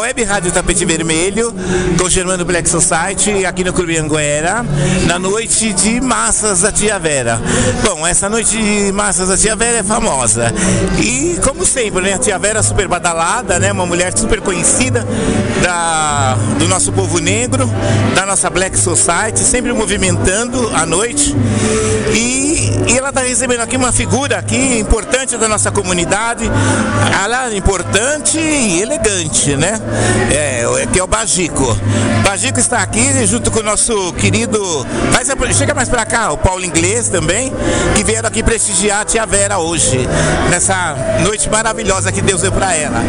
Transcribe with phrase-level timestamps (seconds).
[0.00, 1.54] Web Rádio Tapete Vermelho,
[1.98, 4.64] com Germano Black Society, aqui no Clube Anguera,
[5.06, 7.38] na noite de massas da Tia Vera.
[7.84, 10.54] Bom, essa noite de massas da Tia Vera é famosa.
[10.98, 15.06] E, como sempre, né, a Tia Vera é super badalada, né, uma mulher super conhecida
[15.62, 17.70] da, do nosso povo negro,
[18.14, 21.36] da nossa Black Society, sempre movimentando à noite.
[22.14, 26.50] E, e ela está recebendo aqui uma figura aqui importante da nossa comunidade,
[27.22, 29.80] ela é importante e elegante, né?
[30.30, 31.76] É, que é o Bagico.
[32.24, 34.86] Bagico está aqui junto com o nosso querido.
[35.12, 37.52] Mas chega mais para cá, o Paulo Inglês também,
[37.96, 40.08] que vieram aqui prestigiar a Tia Vera hoje,
[40.50, 43.00] nessa noite maravilhosa que Deus deu para ela.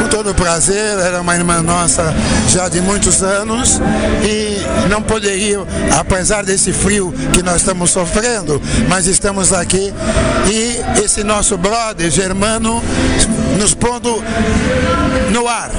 [0.00, 2.14] Com todo prazer, era uma irmã nossa
[2.48, 3.80] já de muitos anos
[4.24, 5.60] e não poderia,
[5.98, 9.92] apesar desse frio que nós estamos sofrendo, mas estamos aqui
[10.50, 12.82] e esse nosso brother germano
[13.58, 14.22] nos pondo
[15.30, 15.70] no ar.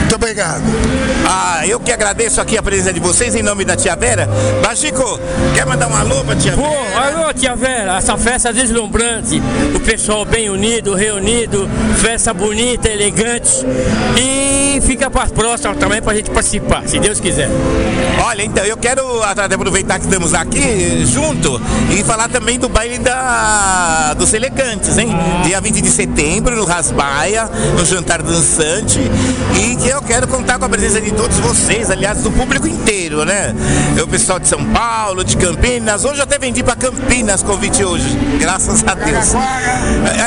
[0.00, 0.62] Muito obrigado.
[1.26, 4.28] Ah, eu que agradeço aqui a presença de vocês em nome da Tia Vera.
[4.62, 5.18] Bajico,
[5.54, 6.68] quer mandar um alô pra Tia Vera?
[6.68, 9.42] Pô, alô, Tia Vera, essa festa deslumbrante,
[9.74, 13.64] o pessoal bem unido, reunido, festa bonita, elegante
[14.20, 14.51] e
[14.82, 17.48] fica para as próximas também pra gente participar, se Deus quiser.
[18.24, 24.14] Olha, então, eu quero aproveitar que estamos aqui junto e falar também do baile da,
[24.14, 25.08] dos elegantes, hein?
[25.44, 29.00] Dia 20 de setembro, no Rasbaia, no Jantar Dançante.
[29.60, 33.24] E que eu quero contar com a presença de todos vocês, aliás, do público inteiro,
[33.24, 33.54] né?
[34.02, 36.04] O pessoal de São Paulo, de Campinas.
[36.04, 39.34] Hoje eu até vendi para Campinas convite hoje, graças a Deus.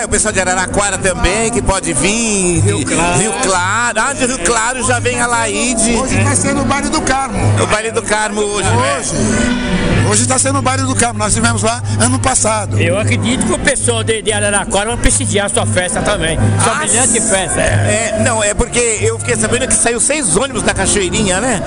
[0.01, 2.61] É, o pessoal de Araraquara também, que pode vir.
[2.61, 3.19] Rio Claro.
[3.19, 3.99] Rio Claro.
[3.99, 5.95] Ah, de Rio Claro já vem a Laide.
[5.95, 7.61] Hoje vai ser no baile do Carmo.
[7.61, 8.97] O baile do Carmo hoje, né?
[8.99, 9.94] Hoje.
[10.09, 11.19] Hoje está sendo o baile do Carmo.
[11.19, 12.79] Nós tivemos lá ano passado.
[12.79, 16.37] Eu acredito que o pessoal de, de Araraquara vai prestigiar a sua festa também.
[16.63, 17.59] Sua Ah, brilhante festa.
[17.61, 21.61] É, não, é porque eu fiquei sabendo que saiu seis ônibus da Cachoeirinha, né?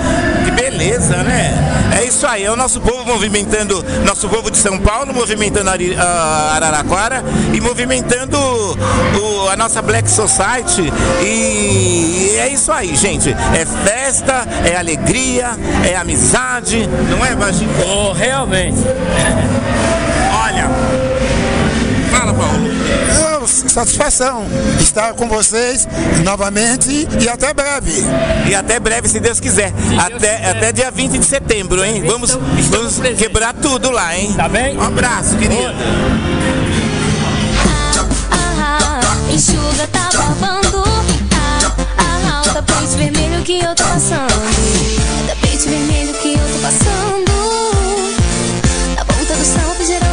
[0.45, 1.53] Que beleza, né?
[1.99, 6.53] É isso aí, é o nosso povo movimentando, nosso povo de São Paulo movimentando a
[6.55, 10.91] Araraquara e movimentando o- a nossa Black Society.
[11.21, 13.29] E é isso aí, gente.
[13.31, 15.49] É festa, é alegria,
[15.89, 17.69] é amizade, não é, Baginho?
[17.85, 18.77] Oh, realmente.
[20.43, 20.69] Olha,
[22.11, 22.69] fala, Paulo.
[23.47, 24.45] Satisfação
[24.79, 25.87] estar com vocês
[26.23, 27.91] novamente e até breve.
[28.47, 29.73] E até breve, se Deus quiser.
[29.97, 30.49] até, quiser.
[30.49, 32.03] até dia 20 de setembro, hein?
[32.05, 33.21] Vamos, Estamos- estamos vamos presentes.
[33.27, 34.33] quebrar tudo lá, hein?
[34.33, 34.77] Tá bem?
[34.77, 35.73] Um abraço, querido.
[38.31, 40.83] Ah, ah, enxuga, tá babando.
[41.33, 44.33] Ah, ah, ah, o tapete vermelho que eu tô passando.
[45.27, 47.29] É tapete vermelho que eu tô passando.
[49.39, 50.08] Do salto geral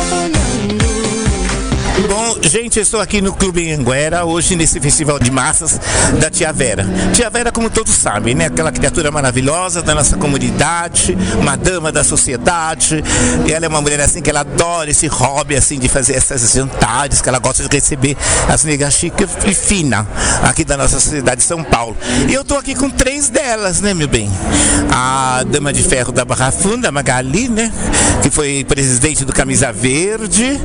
[2.62, 5.78] gente, eu estou aqui no Clube Anguera, hoje nesse festival de massas
[6.18, 6.86] da Tia Vera.
[7.12, 8.46] Tia Vera, como todos sabem, né?
[8.46, 13.04] Aquela criatura maravilhosa da nossa comunidade, uma dama da sociedade.
[13.46, 16.50] E ela é uma mulher assim que ela adora esse hobby assim de fazer essas
[16.50, 18.16] jantares, que ela gosta de receber
[18.48, 20.06] as negas chique e fina
[20.42, 21.94] aqui da nossa cidade de São Paulo.
[22.26, 24.30] E eu estou aqui com três delas, né, meu bem?
[24.90, 27.70] A dama de ferro da Barra Funda, Magali, né?
[28.22, 30.58] Que foi presidente do Camisa Verde,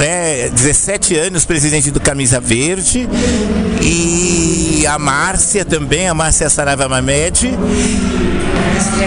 [0.00, 0.48] né?
[0.48, 3.08] 17 anos presidente do Camisa Verde.
[3.82, 7.50] E a Márcia também, a Márcia Saraiva Mamed.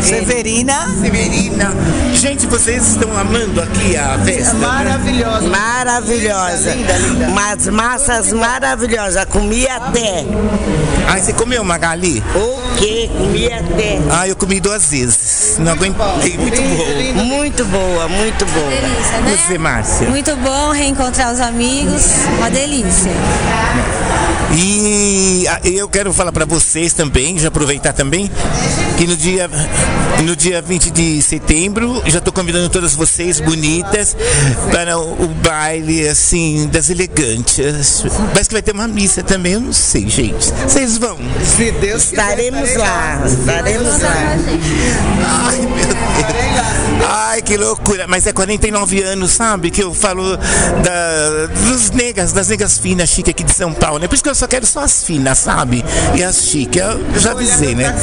[0.02, 0.88] Severina.
[1.02, 1.74] Severina.
[2.14, 4.54] Gente, vocês estão amando aqui a festa?
[4.54, 4.68] né?
[4.68, 5.48] Maravilhosa.
[5.48, 6.72] Maravilhosa.
[6.76, 7.28] Linda, linda.
[7.28, 9.26] Umas massas maravilhosas.
[9.26, 10.26] Comi até.
[11.08, 12.24] Ah, você comeu, Magali?
[12.36, 13.10] O quê?
[13.18, 14.00] Comi até.
[14.12, 15.56] Ah, eu comi duas vezes.
[15.60, 16.38] Não aguentei.
[16.38, 17.24] Muito bom.
[17.24, 18.70] Muito boa, muito boa.
[18.70, 19.38] Delícia, né?
[19.48, 20.10] Você, Márcia?
[20.10, 22.04] Muito bom reencontrar os amigos.
[22.38, 23.12] Uma delícia.
[24.54, 28.30] E ah, eu quero falar para vocês também, já aproveitar também,
[28.98, 29.50] que no dia,
[30.24, 34.16] no dia 20 de setembro, já estou convidando todas vocês bonitas
[34.72, 38.04] para o, baile, assim, das elegantes.
[38.36, 40.52] Mas que vai ter uma missa também, eu não sei, gente.
[40.68, 41.18] Vocês vão?
[41.44, 43.22] Se Deus quiser, Estaremos lá.
[43.26, 44.38] Estaremos lá.
[45.28, 46.02] Ai, meu Deus.
[47.10, 48.06] Ai, que loucura.
[48.08, 49.72] Mas é 49 anos, sabe?
[49.72, 54.08] Que eu falo da, dos negas, das negas finas chique aqui de São Paulo, né?
[54.08, 55.84] Por isso que eu só quero só as finas, sabe?
[56.16, 56.80] E as chique.
[56.80, 57.94] Eu já avisei, né?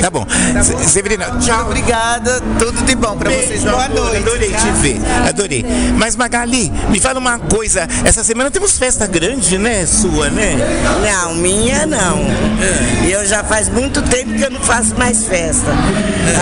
[0.00, 0.26] Tá bom.
[0.62, 1.66] Se- Severina, tchau.
[1.66, 3.48] Obrigada, tudo de bom pra vocês.
[3.48, 4.04] Beijo, Boa amor.
[4.04, 4.16] noite.
[4.16, 5.00] Adorei te ver.
[5.28, 5.66] Adorei.
[5.98, 7.86] Mas Magali, me fala uma coisa.
[8.06, 9.84] Essa semana temos festa grande, né?
[9.84, 10.56] Sua, né?
[11.02, 12.20] Não, minha não.
[13.06, 15.70] E eu já faz muito tempo que eu não faço mais festa.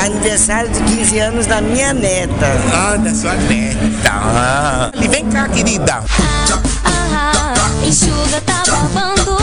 [0.05, 2.47] Aniversário de 15 anos da minha neta.
[2.73, 4.12] Ah, da sua neta.
[4.12, 4.93] Ah.
[4.94, 6.05] E vem cá, querida.
[6.20, 7.55] Ah, ah,
[7.85, 9.37] enxuga, tá babando.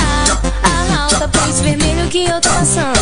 [0.00, 2.93] Ah, ah, ah, o tapete vermelho que eu tô passando.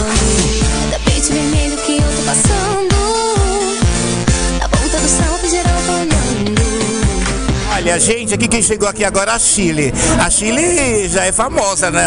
[7.93, 9.93] Olha, gente, aqui quem chegou aqui agora é a Chile.
[10.19, 12.03] A Chile já é famosa, né?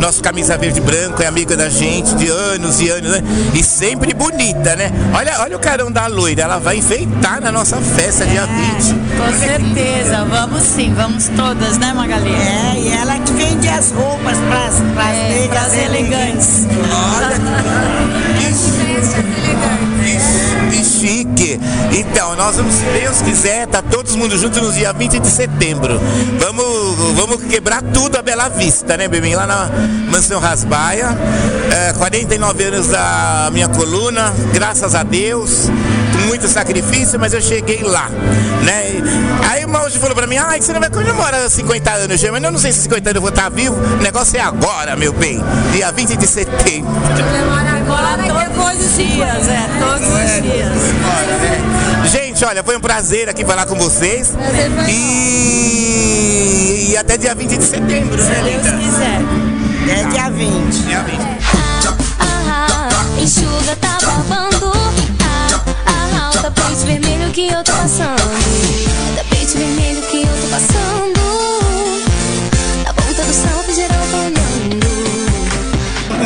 [0.00, 3.22] Nosso camisa verde e branco é amiga da gente de anos e anos, né?
[3.52, 4.90] E sempre bonita, né?
[5.14, 8.94] Olha, olha o carão da loira, ela vai enfeitar na nossa festa dia 20.
[9.18, 12.30] Com certeza, vamos sim, vamos todas, né Magali?
[12.30, 16.66] É, e ela que vende as roupas para as É, negras elegantes.
[18.38, 18.75] Que
[21.46, 21.60] chique!
[21.92, 26.00] Então, nós vamos, se Deus quiser, tá todo mundo junto no dia 20 de setembro.
[26.40, 29.34] Vamos, vamos quebrar tudo a Bela Vista, né, bebê?
[29.34, 29.70] Lá na
[30.10, 31.16] Mansão Rasbaia.
[31.72, 35.68] É, 49 anos da minha coluna, graças a Deus,
[36.26, 38.10] muito sacrifício, mas eu cheguei lá,
[38.62, 39.00] né?
[39.48, 42.52] Aí o Maúde falou pra mim, ai, você não vai comemorar 50 anos, mas eu
[42.52, 45.42] não sei se 50 anos eu vou estar vivo, o negócio é agora, meu bem,
[45.72, 46.90] dia 20 de setembro.
[47.86, 50.72] Agora todos os dias, é, todos os dias.
[52.10, 54.32] Gente, olha, foi um prazer aqui falar com vocês.
[54.88, 58.76] E, e até dia 20 de setembro, né, Deus linda?
[58.78, 59.20] quiser.
[59.88, 60.74] É dia 20.
[60.84, 61.20] Dia 20.
[62.18, 62.88] Ah, ah,
[63.20, 64.55] enxuga, tá babando.
[67.36, 68.16] Que eu tô passando.
[69.14, 71.20] Tapete vermelho que eu tô passando.
[72.82, 74.80] Na ponta do salto geral tô olhando.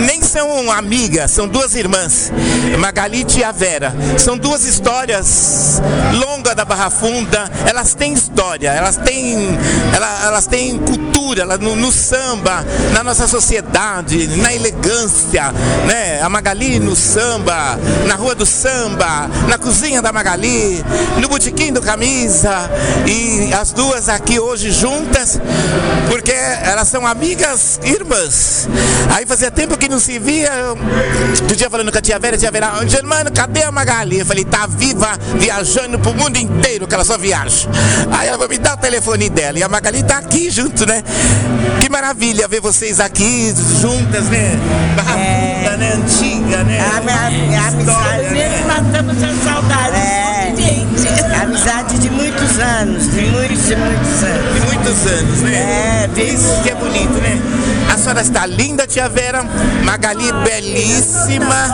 [0.06, 0.20] Nem
[0.60, 2.30] são amigas, são duas irmãs,
[2.78, 3.94] Magali e Tia Vera.
[4.18, 5.80] São duas histórias
[6.12, 7.50] longas da Barra Funda.
[7.66, 9.58] Elas têm história, elas têm,
[9.94, 12.62] ela- elas têm cultura ela- no, no samba,
[12.92, 15.50] na nossa sociedade, na elegância,
[15.86, 16.20] né?
[16.20, 20.84] A Magali no samba, na rua do samba, na cozinha da Magali,
[21.18, 22.68] no botequim do Camisa
[23.06, 25.40] e as duas aqui hoje juntas,
[26.10, 28.68] porque elas são amigas irmãs.
[29.16, 30.49] Aí fazia tempo que não se via.
[30.58, 30.78] Eu-
[31.42, 34.18] Outro dia falando com a tia Vera, a tia Vera, Germano, cadê a Magali?
[34.20, 35.08] Eu falei, tá viva,
[35.38, 37.68] viajando pro mundo inteiro, que ela só viaja.
[38.12, 39.58] Aí ela vai me dar o telefone dela.
[39.58, 41.02] E a Magali tá aqui junto, né?
[41.80, 44.58] Que maravilha ver vocês aqui juntas, né?
[44.96, 45.92] Barra Funda, né?
[45.94, 46.80] Antiga, né?
[46.80, 48.34] A, minha, minha amizade.
[48.34, 48.64] né?
[48.66, 49.96] matamos a saudade.
[49.96, 50.52] É,
[51.42, 54.54] amizade de muitos anos, de muitos e muitos anos.
[54.54, 56.08] De muitos anos, né?
[56.16, 57.40] É, Isso que é bonito, né?
[57.92, 59.44] A senhora está linda, tia Vera.
[59.84, 61.66] Magali, belíssima.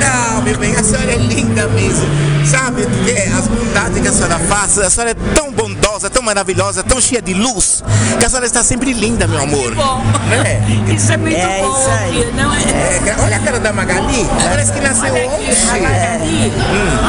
[0.00, 2.06] Não, meu bem, a senhora é linda mesmo.
[2.44, 4.78] Sabe é, as bondades que a senhora faz?
[4.78, 7.82] A senhora é tão bondosa, tão maravilhosa, tão cheia de luz,
[8.18, 9.74] que a senhora está sempre linda, meu amor.
[9.74, 10.62] Bom, Né?
[10.94, 12.32] isso é muito É bom, isso aí.
[12.36, 12.58] não é?
[12.60, 15.66] É, olha a cara da Magali, parece que nasceu hoje.
[15.66, 16.52] Magali,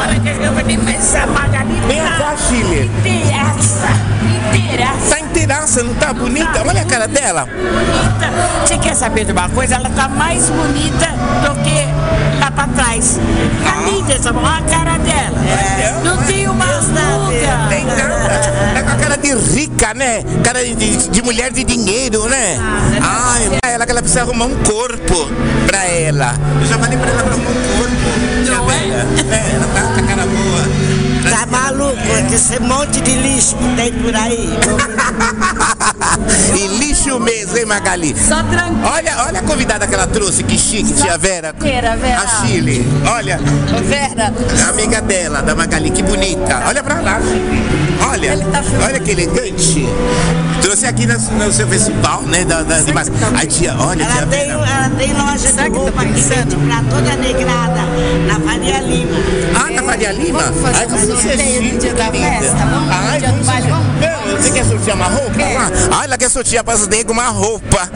[0.02, 2.90] olha que eu falei, mas a Magali Vem cá, Chile.
[2.98, 3.88] inteiraça,
[4.48, 6.62] inteiraça, Tá inteiraça, não tá bonita?
[6.66, 7.46] Olha a cara dela.
[7.46, 8.07] bonita.
[8.64, 9.76] Você quer saber de uma coisa?
[9.76, 11.06] Ela tá mais bonita
[11.44, 13.18] do que lá pra trás.
[13.64, 15.38] Tá linda essa olha a cara dela.
[16.04, 17.68] Não tem uma ruga.
[17.68, 18.40] Tem nada.
[18.74, 20.22] Tá com a cara de rica, né?
[20.42, 22.58] Cara de, de mulher de dinheiro, né?
[23.02, 25.28] Ai, ela que ela precisa arrumar um corpo
[25.66, 26.34] pra ela.
[26.60, 28.44] Eu já falei pra ela arrumar um corpo.
[28.44, 29.06] Já velha.
[29.30, 31.07] É, ela tá com a cara boa.
[31.30, 31.96] Tá maluco?
[32.32, 34.48] Esse monte de lixo que tem por aí.
[36.56, 38.14] e lixo mesmo, hein, Magali?
[38.16, 38.86] Só tranquilo.
[38.86, 41.54] Olha, olha a convidada que ela trouxe, que chique, tia Vera.
[41.58, 42.22] Vera, Vera.
[42.22, 42.86] A Chile.
[43.06, 43.38] Olha,
[43.84, 44.32] Vera,
[44.64, 46.62] a amiga dela, da Magali, que bonita.
[46.66, 47.20] Olha pra lá.
[48.10, 49.86] Olha, tá olha que elegante.
[50.62, 52.44] Trouxe aqui no, no seu festival, né?
[52.44, 54.52] Da, da, de mas, Ai, tia, olha, tia Ela tem, Vera.
[54.52, 57.80] ela tem loja de roupa que vende pra toda negrada,
[58.26, 59.16] na Faria Lima.
[59.54, 60.42] Ah, na Faria Lima?
[60.42, 62.28] fazer Ai, como é sorteio no chique, dia da linda.
[62.28, 62.64] festa?
[62.90, 63.77] Ai, vamos?
[64.36, 65.70] Você quer sortear uma roupa lá?
[65.98, 67.88] Ah, ela quer sortear para os negros uma roupa.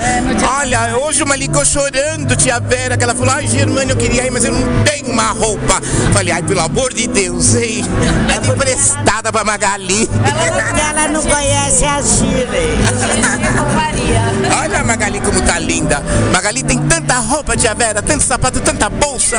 [0.61, 4.31] Olha, hoje uma ligou chorando, tia Vera, que ela falou, ai, Germano, eu queria ir,
[4.31, 5.81] mas eu não tenho uma roupa.
[6.13, 7.85] Falei, ai, pelo amor de Deus, hein?
[8.33, 10.09] É emprestada pra Magali.
[10.91, 12.79] Ela não conhece a Chile.
[14.63, 16.03] Olha a Magali como tá linda.
[16.33, 19.39] Magali tem tanta roupa, tia Vera, tanto sapato, tanta bolsa.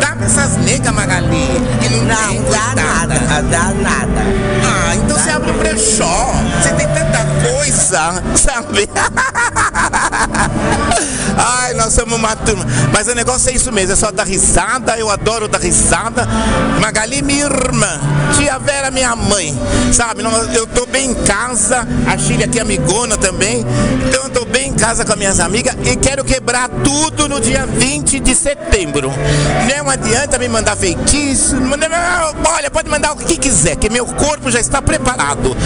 [0.00, 1.48] Dá pra essas negas, Magali.
[1.80, 2.82] Que não, Não, tem, dá coitada.
[2.82, 4.20] nada, dá nada.
[4.64, 6.19] Ah, então você abre um brechó.
[6.62, 8.88] Você tem tanta coisa, sabe?
[11.36, 12.66] Ai, nós somos uma turma.
[12.92, 14.98] Mas o negócio é isso mesmo, é só dar risada.
[14.98, 16.26] Eu adoro dar risada.
[16.80, 18.00] Magali, minha irmã.
[18.36, 19.58] Tia Vera, minha mãe.
[19.92, 20.22] Sabe,
[20.54, 21.86] eu tô bem em casa.
[22.06, 23.64] A Chile aqui, amigona também.
[24.08, 27.40] Então eu tô bem em casa com as minhas amigas e quero quebrar tudo no
[27.40, 29.12] dia 20 de setembro.
[29.76, 31.56] Não adianta me mandar feitiço.
[32.44, 35.56] Olha, pode mandar o que quiser, que meu corpo já está preparado.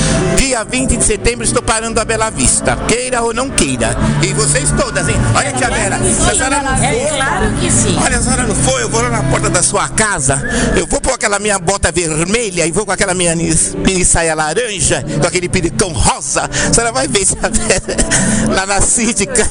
[0.45, 2.77] Dia 20 de setembro estou parando a Bela Vista.
[2.87, 3.97] Queira ou não queira.
[4.23, 5.17] E vocês todas, hein?
[5.35, 7.97] Olha tia Vera, se a senhora não É for, claro que sim.
[8.05, 10.43] Olha, a senhora não foi, eu vou lá na porta da sua casa,
[10.77, 15.03] eu vou pôr aquela minha bota vermelha e vou com aquela minha mini, saia laranja,
[15.19, 16.43] com aquele piricão rosa.
[16.43, 19.51] A senhora vai ver, tia Vera, lá na síndica,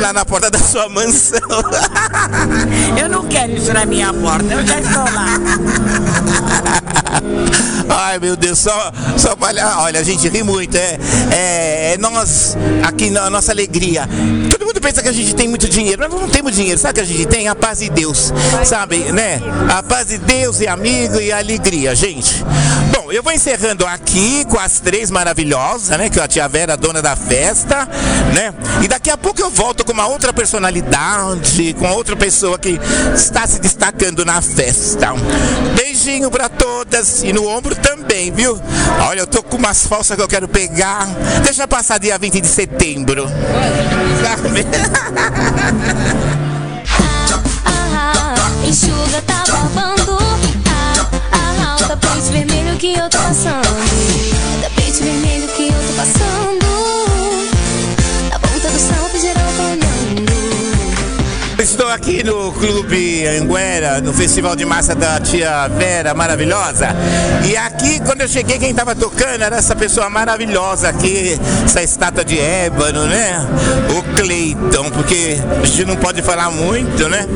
[0.00, 1.38] lá na porta da sua mansão.
[2.98, 5.38] Eu não quero isso na minha porta, eu já estou lá.
[7.88, 9.78] Ai meu Deus, só, só palha.
[9.78, 10.98] Olha, gente ri muito, é,
[11.32, 14.08] é, é nós, aqui na nossa alegria.
[14.50, 16.94] Todo mundo pensa que a gente tem muito dinheiro, mas não temos dinheiro, sabe o
[16.94, 17.48] que a gente tem?
[17.48, 18.32] A paz de Deus,
[18.64, 19.40] sabe, né?
[19.70, 22.44] A paz de Deus e amigo e alegria, gente.
[22.92, 26.08] Bom, eu vou encerrando aqui com as três maravilhosas, né?
[26.08, 27.88] Que a tia Vera, dona da festa,
[28.34, 28.54] né?
[28.82, 32.78] E daqui a pouco eu volto com uma outra personalidade, com outra pessoa que
[33.14, 35.12] está se destacando na festa.
[35.74, 38.60] Beijinho pra todas e no ombro também, viu?
[39.08, 41.06] Olha, eu tô com umas falsas que eu quero pegar.
[41.44, 43.28] Deixa passar dia 20 de setembro.
[43.28, 44.66] Sabe?
[47.64, 48.34] Ah,
[48.66, 50.18] enxuga, tá babando.
[50.68, 54.83] Ah, ah, o tapete vermelho que eu tô passando.
[61.94, 66.88] Aqui no Clube Anguera, no Festival de Massa da Tia Vera, maravilhosa.
[67.48, 72.24] E aqui, quando eu cheguei, quem estava tocando era essa pessoa maravilhosa aqui, essa estátua
[72.24, 73.46] de ébano, né?
[73.96, 77.28] O Cleiton, porque a gente não pode falar muito, né?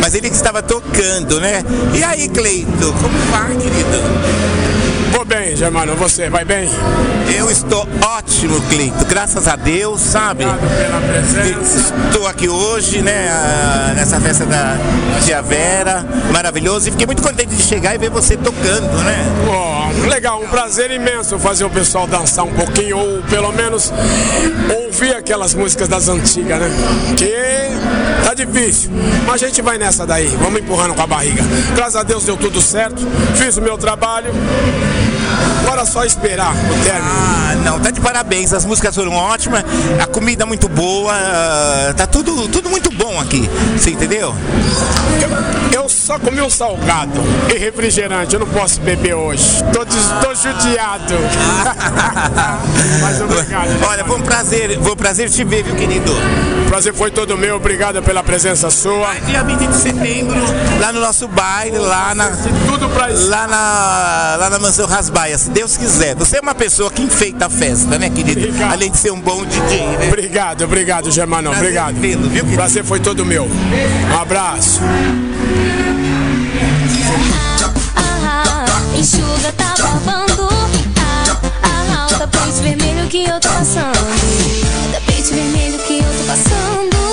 [0.00, 1.64] Mas ele que estava tocando, né?
[1.92, 4.63] E aí, Cleiton, como vai, querido?
[5.14, 6.68] Vou bem, Germano, você vai bem?
[7.38, 9.04] Eu estou ótimo, Cleito.
[9.04, 10.44] Graças a Deus, sabe?
[10.44, 11.94] Obrigado pela presença.
[12.08, 14.76] Estou aqui hoje, né, nessa festa da
[15.24, 16.88] Tia Vera, maravilhoso.
[16.88, 19.24] E fiquei muito contente de chegar e ver você tocando, né?
[19.48, 23.92] Ó, legal, um prazer imenso fazer o pessoal dançar um pouquinho, ou pelo menos
[24.84, 26.70] ouvir aquelas músicas das antigas, né?
[27.16, 27.32] Que
[28.24, 28.90] tá difícil,
[29.26, 31.42] mas a gente vai nessa daí, vamos empurrando com a barriga.
[31.76, 34.32] Graças a Deus deu tudo certo, fiz o meu trabalho,
[35.60, 37.04] agora só esperar o término.
[37.06, 38.52] Ah, não, tá de parabéns.
[38.52, 39.64] As músicas foram ótimas,
[40.02, 43.48] a comida muito boa, ah, tá tudo, tudo muito bom aqui.
[43.76, 44.34] Você entendeu?
[45.72, 47.20] Eu, eu só comi um salgado
[47.54, 49.62] e refrigerante, eu não posso beber hoje.
[49.72, 51.14] Tô, tô judiado.
[53.00, 53.68] Mas obrigado.
[53.88, 56.12] Olha, foi um prazer, foi um prazer te ver, viu, querido?
[56.62, 59.14] O prazer foi todo meu, obrigado pela presença sua.
[59.26, 60.36] Dia 20 de setembro,
[60.80, 62.30] lá no nosso baile, lá na.
[62.66, 63.28] Tudo pra isso.
[63.28, 66.14] Lá na, lá na Mansão Rasbaia, se Deus quiser.
[66.16, 68.40] Você é uma pessoa que enfeita a festa, né, querido?
[68.48, 68.72] Obrigado.
[68.72, 70.08] Além de ser um bom DJ, né?
[70.08, 71.94] Obrigado, obrigado, Germano, Prazer obrigado.
[72.00, 72.54] vê-lo, viu, querido?
[72.54, 73.44] prazer foi todo meu.
[73.44, 74.80] Um abraço.
[77.96, 80.53] Ah, ah, enxuga, tá babando.
[82.24, 83.98] Tapete vermelho que eu tô passando.
[84.92, 87.03] Tapete vermelho que eu tô passando.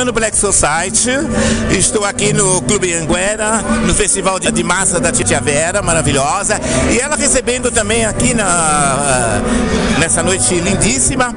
[0.00, 1.10] Germano Black Society,
[1.78, 6.58] estou aqui no Clube Anguera, no Festival de, Massa da Tia Vera, maravilhosa,
[6.90, 9.42] e ela recebendo também aqui na,
[9.98, 11.36] nessa noite lindíssima,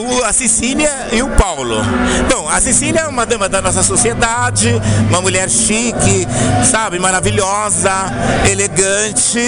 [0.00, 1.82] o, a Cecília e o Paulo.
[2.30, 6.26] Bom, a Cecília é uma dama da nossa sociedade, uma mulher chique,
[6.64, 7.92] sabe, maravilhosa,
[8.50, 9.38] elegante,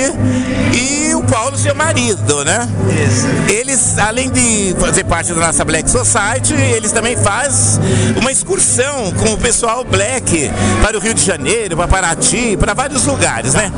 [0.75, 2.69] e o Paulo, seu marido, né?
[3.49, 7.81] Eles, além de fazer parte da nossa Black Society, eles também fazem
[8.17, 10.51] uma excursão com o pessoal Black
[10.83, 13.73] para o Rio de Janeiro, para Paraty, para vários lugares, né?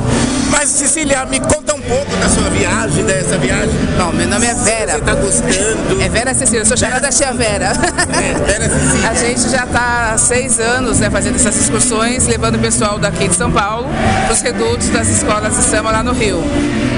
[0.49, 3.73] Mas, Cecília, me conta um pouco da sua viagem, dessa viagem.
[3.97, 4.93] Bom, meu nome é Vera.
[4.93, 6.01] Você tá gostando?
[6.01, 7.73] É Vera Cecília, eu sou chamada da tia Vera.
[8.13, 9.09] É, Vera Cecília.
[9.09, 13.27] A gente já está há seis anos né, fazendo essas excursões, levando o pessoal daqui
[13.27, 13.87] de São Paulo
[14.25, 16.43] para os redutos das escolas de samba lá no Rio.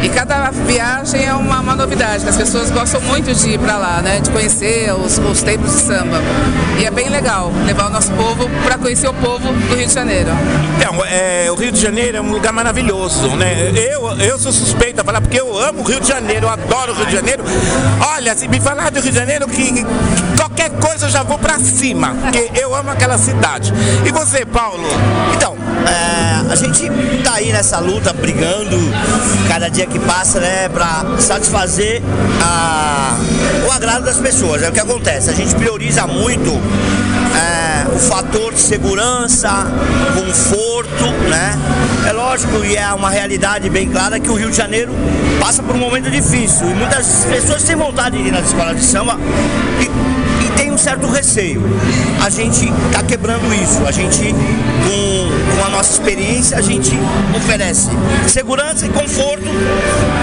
[0.04, 4.02] E cada viagem é uma, uma novidade, as pessoas gostam muito de ir para lá,
[4.02, 4.20] né?
[4.20, 6.22] De conhecer os, os templos de samba.
[6.80, 9.94] E é bem legal levar o nosso povo para conhecer o povo do Rio de
[9.94, 10.30] Janeiro.
[10.78, 13.72] Então, é, o Rio de Janeiro é um lugar maravilhoso, né?
[13.76, 16.92] Eu, eu sou suspeito a falar porque eu amo o Rio de Janeiro, eu adoro
[16.94, 17.44] o Rio de Janeiro.
[18.16, 19.86] Olha, se me falar do Rio de Janeiro, que que
[20.38, 23.74] qualquer coisa eu já vou pra cima, porque eu amo aquela cidade.
[24.06, 24.84] E você, Paulo?
[25.36, 25.56] Então,
[25.88, 26.88] é, a gente
[27.24, 28.78] tá aí nessa luta, brigando
[29.50, 32.02] cada dia que passa, né, pra satisfazer
[32.44, 33.16] a-
[33.68, 34.62] o agrado das pessoas.
[34.64, 36.52] É o que acontece, a gente prioriza muito
[37.94, 39.50] o fator de segurança,
[40.14, 41.58] conforto, né?
[42.08, 44.92] É lógico e é uma realidade bem clara que o Rio de Janeiro
[45.40, 48.84] passa por um momento difícil e muitas pessoas têm vontade de ir nas escolas de
[48.84, 49.18] samba
[49.80, 51.62] e, e tem um certo receio.
[52.24, 56.92] A gente está quebrando isso, a gente com, com a nossa experiência, a gente
[57.36, 57.90] oferece
[58.28, 59.46] segurança e conforto,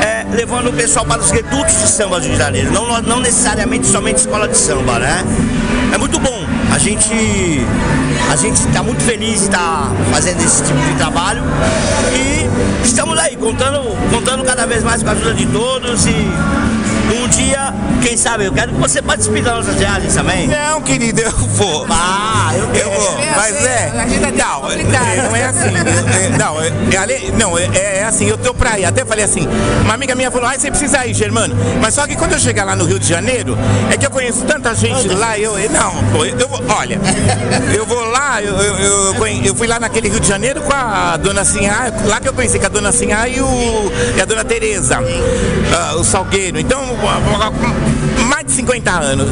[0.05, 3.21] é, levando o pessoal para os redutos de samba do Rio de Janeiro, não, não
[3.21, 5.25] necessariamente somente escola de samba, né?
[5.93, 6.43] É muito bom.
[6.73, 7.67] A gente
[8.31, 11.43] a gente está muito feliz de estar fazendo esse tipo de trabalho.
[12.15, 16.13] E estamos aí contando, contando cada vez mais com a ajuda de todos e
[17.13, 20.47] um dia, quem sabe, eu quero que você participe das nossas viagens também.
[20.49, 21.87] Não, querido, eu vou.
[21.91, 23.93] Ah, eu, Eu vou, mas é.
[24.37, 25.69] Não, é, não é assim.
[25.77, 27.69] eu- é, Não, é, é ale- não, é,
[28.01, 28.85] é assim, eu tô pra ir.
[28.85, 29.47] Até falei assim,
[29.85, 31.55] uma amiga minha falou, ai, você precisa ir, Germano.
[31.81, 33.57] Mas só que quando eu chegar lá no Rio de Janeiro,
[33.91, 35.53] é que eu conheço tanta gente lá, eu.
[35.71, 36.63] Não, pô, eu vou.
[36.77, 36.99] Olha,
[37.77, 38.79] eu vou lá, eu, eu,
[39.09, 42.29] eu, conhe- eu fui lá naquele Rio de Janeiro com a dona Sinhá, lá que
[42.29, 44.99] eu conheci com a dona Sinhá e, o, e a dona Tereza,
[45.77, 46.59] ah, o Salgueiro.
[46.59, 47.92] Então, mais de
[48.53, 49.29] 50 anos.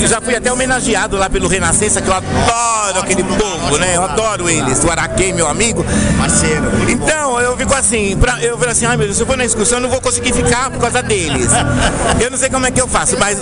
[0.00, 3.96] Eu já fui até homenageado lá pelo Renascença, que eu adoro aquele povo, né?
[3.96, 4.82] Eu adoro eles.
[4.84, 5.84] O Araquém, meu amigo.
[6.18, 6.64] Parceiro.
[6.88, 9.44] Então, eu fico assim, pra, eu falo assim, ai meu Deus, se eu for na
[9.44, 11.50] excursão, eu não vou conseguir ficar por causa deles.
[12.20, 13.38] Eu não sei como é que eu faço, mas.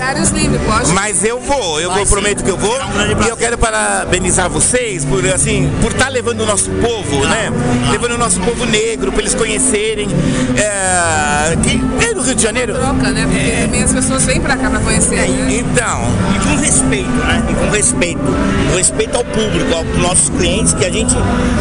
[0.93, 2.77] Mas eu vou, eu vou, prometo que eu vou.
[3.25, 7.51] E eu quero parabenizar vocês por assim, por estar levando o nosso povo, né?
[7.91, 10.09] Levando o nosso povo negro, para eles conhecerem.
[10.57, 12.75] É, que é no Rio de Janeiro.
[12.75, 13.27] Troca, né?
[13.27, 15.04] Porque também as pessoas vêm pra cá pra conhecer.
[15.09, 15.27] Né?
[15.51, 16.01] Então,
[16.35, 17.43] E com respeito, né?
[17.51, 18.21] E com respeito.
[18.71, 21.15] Com respeito ao público, aos nossos clientes, que a gente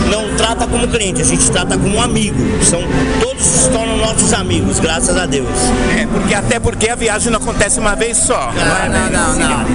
[0.10, 2.38] não trata como cliente, a gente trata como amigo.
[2.64, 2.82] São,
[3.22, 5.48] todos se tornam nossos amigos, graças a Deus.
[5.98, 8.52] é, porque até porque a viagem não acontece uma vez só.
[8.54, 9.66] Não, não, não, não.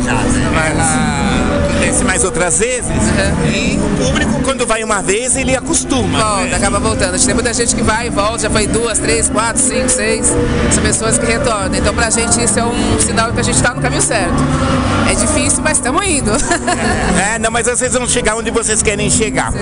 [0.55, 1.58] Mas
[1.89, 2.91] acontece mais outras vezes.
[3.53, 6.19] E o público, quando vai uma vez, ele acostuma.
[6.19, 7.15] Volta, acaba voltando.
[7.15, 9.89] A gente tem muita gente que vai e volta, já foi duas, três, quatro, cinco,
[9.89, 10.27] seis.
[10.71, 11.75] São pessoas que retornam.
[11.75, 14.35] Então, pra gente, isso é um sinal que a gente tá no caminho certo.
[15.11, 16.31] É difícil, mas estamos indo.
[17.19, 19.53] É, não, mas vocês vão chegar onde vocês querem chegar.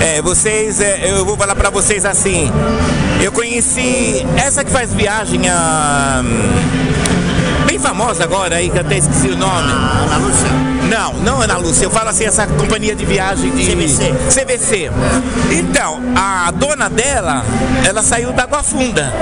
[0.00, 2.50] É, vocês, é, eu vou falar pra vocês assim.
[3.22, 6.22] Eu conheci essa que faz viagem a.
[7.82, 9.70] Famosa agora aí, que até esqueci o nome.
[9.72, 10.48] Ana Lúcia.
[10.88, 14.12] Não, não Ana Lúcia, eu falo assim, essa companhia de viagem de CVC.
[14.28, 14.90] CVC.
[15.50, 17.44] Então, a dona dela,
[17.86, 19.12] ela saiu da Água Funda.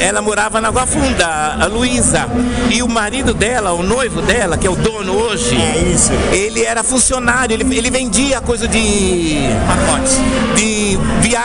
[0.00, 2.26] Ela morava na Água Funda, a Luísa.
[2.70, 6.12] E o marido dela, o noivo dela, que é o dono hoje, É isso.
[6.32, 9.38] ele era funcionário, ele, ele vendia coisa de.
[9.66, 10.20] Pacotes.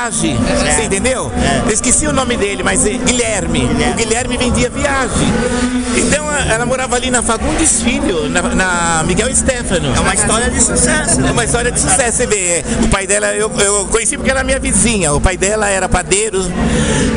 [0.09, 0.37] Viagem.
[0.37, 1.31] Você entendeu?
[1.65, 3.65] Eu esqueci o nome dele, mas é Guilherme.
[3.65, 5.27] O Guilherme vendia viagem.
[5.95, 9.95] Então ela morava ali na Fagundes Filho, na, na Miguel Stefano.
[9.95, 11.21] É uma história de sucesso.
[11.21, 12.63] É uma história de sucesso, você vê.
[12.83, 15.13] O pai dela, eu, eu conheci porque era minha vizinha.
[15.13, 16.39] O pai dela era padeiro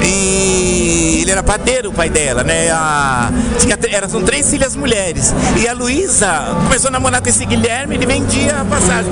[0.04, 2.70] e ele era padeiro, o pai dela, né?
[2.70, 5.32] A, tinha, era, são três filhas mulheres.
[5.56, 6.28] E a Luísa
[6.64, 9.10] começou a namorar com esse Guilherme, ele vendia a passagem.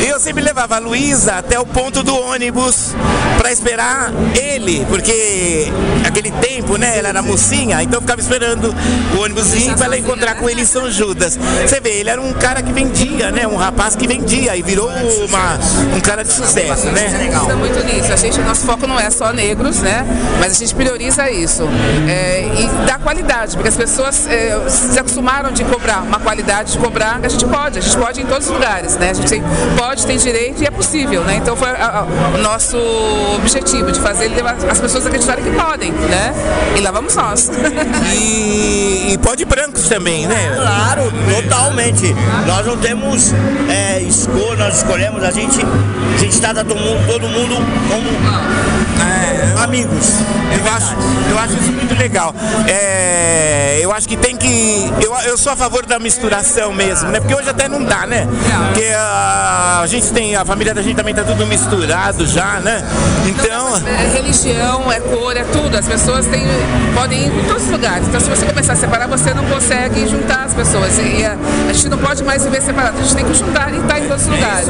[0.00, 2.94] E eu sempre levava a Luísa até o ponto do ônibus
[3.38, 5.70] para esperar ele, porque
[6.06, 6.98] aquele tempo, né?
[6.98, 8.74] Ela era mocinha, então ficava esperando
[9.16, 11.38] o ônibus vir para ela encontrar com ele em São Judas.
[11.66, 13.46] Você vê, ele era um cara que vendia, né?
[13.46, 15.58] Um rapaz que vendia e virou uma,
[15.96, 17.28] um cara de sucesso, né?
[17.40, 18.12] Pensa muito nisso.
[18.12, 20.04] A gente, nosso foco não é só negros, né?
[20.38, 21.62] Mas a gente prioriza isso.
[22.08, 26.78] É, e dá qualidade, porque as pessoas é, se acostumaram de cobrar uma qualidade de
[26.78, 29.10] cobrar, a gente pode, a gente pode em todos os lugares, né?
[29.10, 29.42] A gente tem-
[29.76, 31.36] pode, tem direito e é possível, né?
[31.36, 32.76] Então foi a- a- o nosso
[33.36, 36.34] objetivo de fazer levar as pessoas acreditarem que podem, né?
[36.76, 37.50] E lá vamos nós.
[38.14, 40.52] E, e pode brancos também, né?
[40.56, 42.14] Claro, totalmente.
[42.46, 43.32] Nós não temos
[43.68, 45.60] é, escolha, nós escolhemos, a gente,
[46.14, 47.56] a gente trata todo mundo, todo mundo
[47.88, 48.08] como
[49.02, 50.14] É, amigos.
[50.56, 50.94] Eu acho,
[51.30, 52.34] eu acho isso muito legal.
[52.68, 54.92] É, eu acho que tem que.
[55.02, 57.20] Eu, eu sou a favor da misturação mesmo, né?
[57.20, 58.26] Porque hoje até não dá, né?
[58.68, 60.36] Porque a, a gente tem.
[60.36, 62.81] A família da gente também tá tudo misturado já, né?
[63.26, 63.76] Então.
[63.86, 65.76] É religião, é cor, é tudo.
[65.76, 66.42] As pessoas têm,
[66.94, 68.06] podem ir em todos os lugares.
[68.08, 70.98] Então, se você começar a separar, você não consegue juntar as pessoas.
[70.98, 71.36] E a,
[71.68, 72.98] a gente não pode mais viver separado.
[72.98, 74.68] A gente tem que juntar e estar em todos os lugares.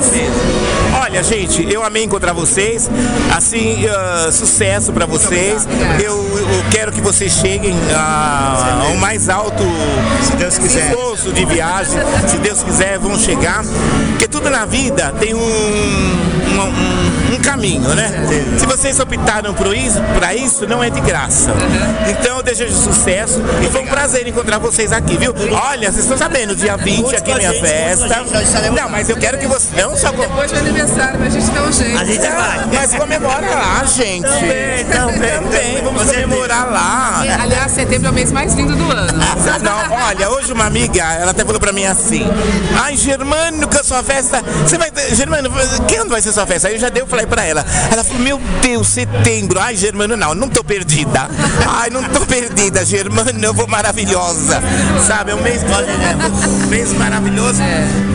[1.01, 2.91] Olha, gente, eu amei encontrar vocês.
[3.35, 5.67] Assim, ah, sucesso pra vocês.
[6.03, 9.63] Eu, eu quero que vocês cheguem a- ao mais alto
[10.23, 10.91] Se Deus quiser.
[10.91, 11.99] esforço de viagem.
[12.29, 13.65] Se Deus quiser, vão chegar.
[14.11, 15.41] Porque tudo na vida tem um,
[16.65, 18.11] um, um- um caminho, né?
[18.59, 21.51] Se vocês optaram por isso, pra isso, não é de graça.
[22.09, 25.35] Então eu desejo sucesso e foi um prazer encontrar vocês aqui, viu?
[25.71, 28.23] Olha, vocês estão sabendo, dia 20 20 aqui minha festa.
[28.71, 29.69] Não, mas eu quero que você.
[29.81, 30.23] Não só com...
[30.23, 31.99] Depois do aniversário, pra gente dar um jeito.
[31.99, 32.67] A gente vai.
[32.75, 34.23] Mas comemora lá, gente.
[34.23, 37.23] Também, também, Também, vamos comemorar lá.
[37.43, 39.13] Aliás, setembro é o mês mais lindo do ano.
[39.63, 42.27] Não, olha, hoje uma amiga, ela até falou pra mim assim:
[42.83, 44.43] Ai, Germano, que a sua festa.
[44.67, 44.91] Você vai.
[44.91, 46.52] ter- Germano, quando vai ser sua festa?
[46.65, 47.65] Aí eu já dei, eu falei pra ela.
[47.91, 49.59] Ela falou: Meu Deus, setembro.
[49.59, 51.29] Ai, Germano, não, não tô perdida.
[51.67, 54.63] Ai, não tô perdida, Germano, eu vou maravilhosa.
[55.07, 57.61] Sabe, é um mês, um mês maravilhoso.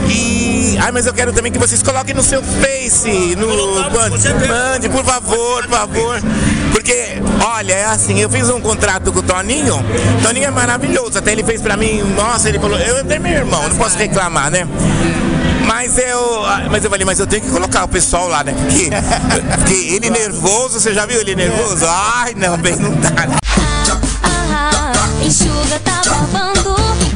[0.10, 0.78] E.
[0.80, 3.48] Ai, mas eu quero também que vocês coloquem no seu Face, no.
[3.92, 6.22] Mande, mande, por favor, por favor.
[6.72, 9.84] Porque, olha, é assim, eu fiz um contrato com o Toninho.
[10.24, 11.18] Toninho é maravilhoso.
[11.18, 14.52] Até ele fez pra mim, nossa, ele falou, eu tenho meu irmão, não posso reclamar,
[14.52, 14.68] né?
[15.68, 16.46] Mas eu.
[16.46, 18.54] ah, Mas eu falei, mas eu tenho que colocar o pessoal lá, né?
[18.54, 18.90] Porque,
[19.58, 21.86] porque ele nervoso, você já viu ele nervoso?
[21.88, 23.10] Ai, não, bem, não tá.
[24.24, 24.92] Ah,
[25.24, 26.76] enxuga, tá babando.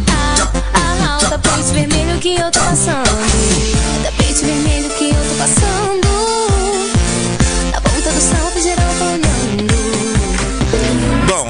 [0.09, 3.09] Ah, ah, o tapete vermelho que eu tô passando.
[4.03, 6.11] Tapete vermelho que eu tô passando.
[7.71, 9.71] Na ponta do salto geral tá olhando.
[11.27, 11.47] Bom,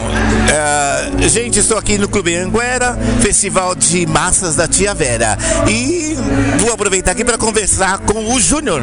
[0.52, 0.91] eh,
[1.30, 5.38] gente, estou aqui no Clube Anguera, Festival de Massas da Tia Vera.
[5.70, 6.16] E
[6.60, 8.82] vou aproveitar aqui para conversar com o Júnior,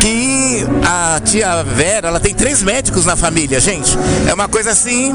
[0.00, 3.96] que a tia Vera, ela tem três médicos na família, gente.
[4.28, 5.14] É uma coisa assim,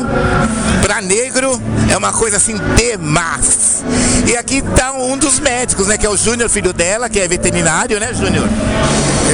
[0.82, 3.84] para negro, é uma coisa assim demais.
[4.28, 7.28] E aqui tá um dos médicos, né, que é o Júnior, filho dela, que é
[7.28, 8.48] veterinário, né, Júnior?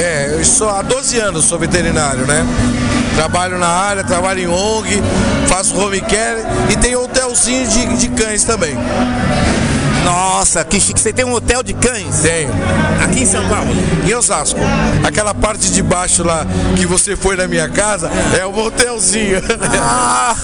[0.00, 2.46] É, eu sou há 12 anos sou veterinário, né?
[3.14, 5.02] Trabalho na área, trabalho em ONG,
[5.46, 8.76] faço home care e tenho hotelzinho de, de cães também.
[10.04, 11.00] Nossa, que chique.
[11.00, 12.20] Você tem um hotel de cães?
[12.22, 12.50] Tenho.
[13.02, 13.70] Aqui em São Paulo?
[14.06, 14.58] Em Osasco.
[15.04, 19.40] Aquela parte de baixo lá que você foi na minha casa é um hotelzinho.
[19.80, 20.34] Ah,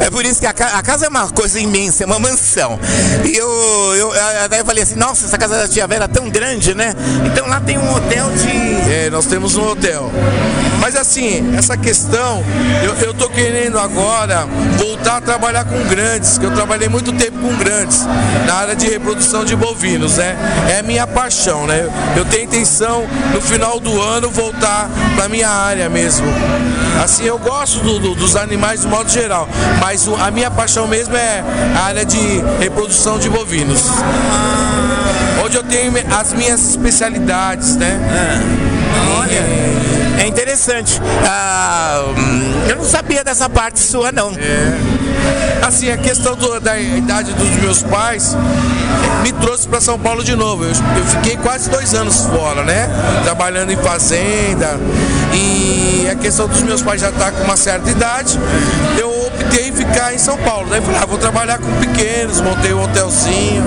[0.00, 2.78] é por isso que a, ca- a casa é uma coisa imensa, é uma mansão.
[3.24, 3.48] E eu,
[3.96, 6.74] eu, eu- daí eu falei assim, nossa, essa casa da tia Vera é tão grande,
[6.74, 6.94] né?
[7.26, 8.90] Então lá tem um hotel de.
[8.92, 10.10] É, nós temos um hotel.
[10.84, 12.44] Mas assim, essa questão,
[12.84, 17.38] eu, eu tô querendo agora voltar a trabalhar com grandes, que eu trabalhei muito tempo
[17.38, 18.04] com grandes,
[18.46, 20.36] na área de reprodução de bovinos, né?
[20.70, 21.88] É a minha paixão, né?
[22.14, 26.26] Eu tenho intenção, no final do ano, voltar pra minha área mesmo.
[27.02, 29.48] Assim, eu gosto do- do- dos animais de modo geral,
[29.80, 31.42] mas a minha paixão mesmo é
[31.80, 33.84] a área de reprodução de bovinos.
[35.42, 37.98] Onde eu tenho as minhas especialidades, né?
[39.18, 39.42] Olha,
[40.18, 41.00] é interessante.
[41.26, 42.02] Ah,
[42.68, 44.32] eu não sabia dessa parte sua, não.
[45.66, 48.36] Assim, a questão do- da idade dos meus pais
[49.22, 50.64] me trouxe para São Paulo de novo.
[50.64, 52.88] Eu, eu fiquei quase dois anos fora, né?
[53.24, 54.78] Trabalhando em fazenda.
[55.32, 58.38] E a questão dos meus pais já tá com uma certa idade.
[58.98, 60.68] Eu optei em ficar em São Paulo.
[60.68, 63.64] Daí falei, ah, vou trabalhar com pequenos, montei um hotelzinho.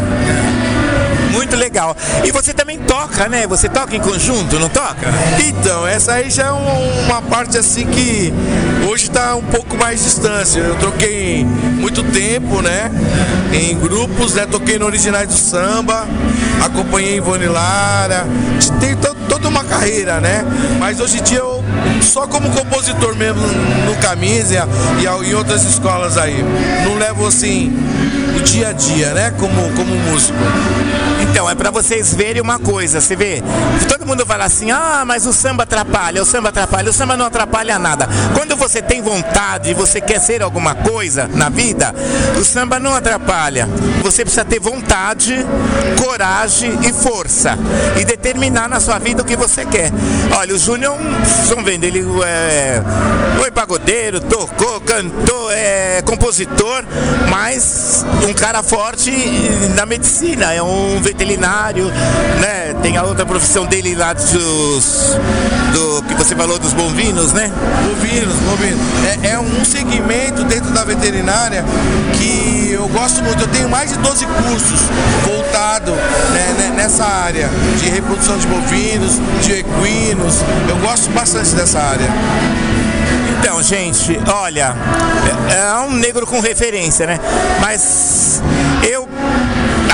[1.38, 1.96] Muito legal.
[2.26, 3.46] E você também toca, né?
[3.46, 5.08] Você toca em conjunto, não toca?
[5.48, 8.34] Então, essa aí já é um- uma parte assim que
[8.90, 10.60] hoje está um pouco mais distância.
[10.60, 12.90] Eu troquei muito tempo, né?
[13.54, 14.48] Em grupos, né?
[14.50, 16.08] Toquei no Originais do Samba,
[16.66, 18.26] acompanhei Ivone Lara,
[18.80, 20.44] tem to- toda uma carreira, né?
[20.80, 21.64] Mas hoje em dia eu
[22.02, 23.46] só como compositor mesmo
[23.86, 24.68] no Camisa
[25.00, 26.44] e em outras escolas aí.
[26.84, 27.72] Não levo assim
[28.36, 29.32] o dia a dia, né?
[29.38, 30.38] Como, como músico.
[31.38, 33.44] Então, é pra vocês verem uma coisa, você vê,
[33.88, 37.28] todo mundo fala assim, ah, mas o samba atrapalha, o samba atrapalha, o samba não
[37.28, 38.10] atrapalha nada.
[38.34, 41.94] Quando você tem vontade e você quer ser alguma coisa na vida,
[42.36, 43.70] o samba não atrapalha.
[44.02, 45.46] Você precisa ter vontade,
[46.04, 47.56] coragem e força.
[48.00, 49.92] E determinar na sua vida o que você quer.
[50.36, 52.82] Olha, o Júnior, vocês estão vendo, ele é,
[53.38, 56.84] foi pagodeiro, tocou, cantou, é compositor,
[57.30, 59.12] mas um cara forte
[59.76, 62.74] na medicina, é um veterinário, né?
[62.82, 65.18] Tem a outra profissão dele lá dos.
[65.74, 67.52] do que você falou dos bovinos, né?
[67.84, 68.80] Bovinos, bovinos.
[69.24, 71.66] É, é um segmento dentro da veterinária
[72.14, 73.42] que eu gosto muito.
[73.42, 74.82] Eu tenho mais de 12 cursos
[75.26, 80.44] voltados né, né, nessa área de reprodução de bovinos, de equinos.
[80.70, 82.08] Eu gosto bastante dessa área.
[83.40, 84.76] Então, gente, olha,
[85.50, 87.20] é um negro com referência, né?
[87.62, 88.42] Mas
[88.84, 89.08] eu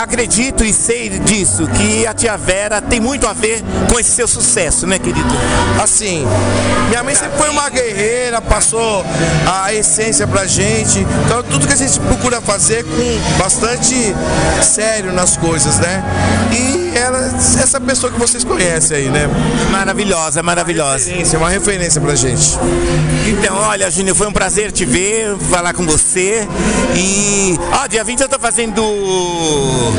[0.02, 4.28] acredito e sei disso, que a tia Vera tem muito a ver com esse seu
[4.28, 5.28] sucesso, né, querido?
[5.82, 6.26] Assim,
[6.90, 9.06] minha mãe sempre foi uma guerreira, passou
[9.48, 11.00] a essência pra gente.
[11.26, 13.96] Então tudo que a gente procura fazer com bastante
[14.62, 16.04] sério nas coisas, né?
[16.52, 19.28] E ela, essa pessoa que vocês conhecem aí, né?
[19.72, 21.10] Maravilhosa, maravilhosa.
[21.10, 22.58] Referência, uma referência pra gente.
[23.28, 26.48] Então, olha, Júnior, foi um prazer te ver, falar com você.
[26.96, 29.94] E, ó, dia 20 eu tô fazendo um,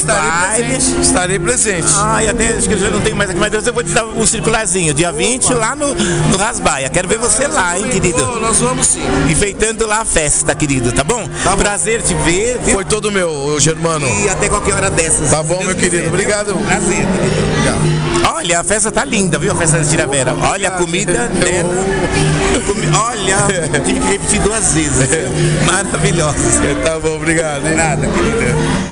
[0.00, 0.76] baile.
[1.00, 1.88] Estarei presente.
[1.96, 3.90] Ai, até acho que eu já não tenho mais aqui, mas Deus, eu vou te
[3.90, 4.94] dar um circularzinho.
[4.94, 6.88] Dia 20 lá no, no Rasbaia.
[6.88, 8.22] Quero ver você lá, hein, querido?
[8.24, 9.02] Ô, nós vamos sim.
[9.30, 11.28] Enfeitando lá a festa, querido, tá bom?
[11.58, 12.74] Prazer te ver, viu?
[12.74, 14.06] Foi todo meu, Germano.
[14.08, 15.30] E até qualquer hora dessas.
[15.30, 16.08] Tá bom, meu querido.
[16.08, 16.54] Obrigado.
[16.66, 17.46] Prazer, querido.
[17.52, 18.34] Obrigado.
[18.34, 19.52] Olha, a festa tá linda, viu?
[19.52, 20.34] A festa da Tiravera.
[20.50, 21.74] Olha a comida dela.
[22.66, 23.36] Comi- Olha,
[23.84, 25.08] tive que repetir duas vezes.
[25.66, 26.36] Maravilhosa.
[26.84, 27.66] Tá bom, obrigado.
[27.66, 27.74] hein?
[27.76, 28.91] Nada, querida.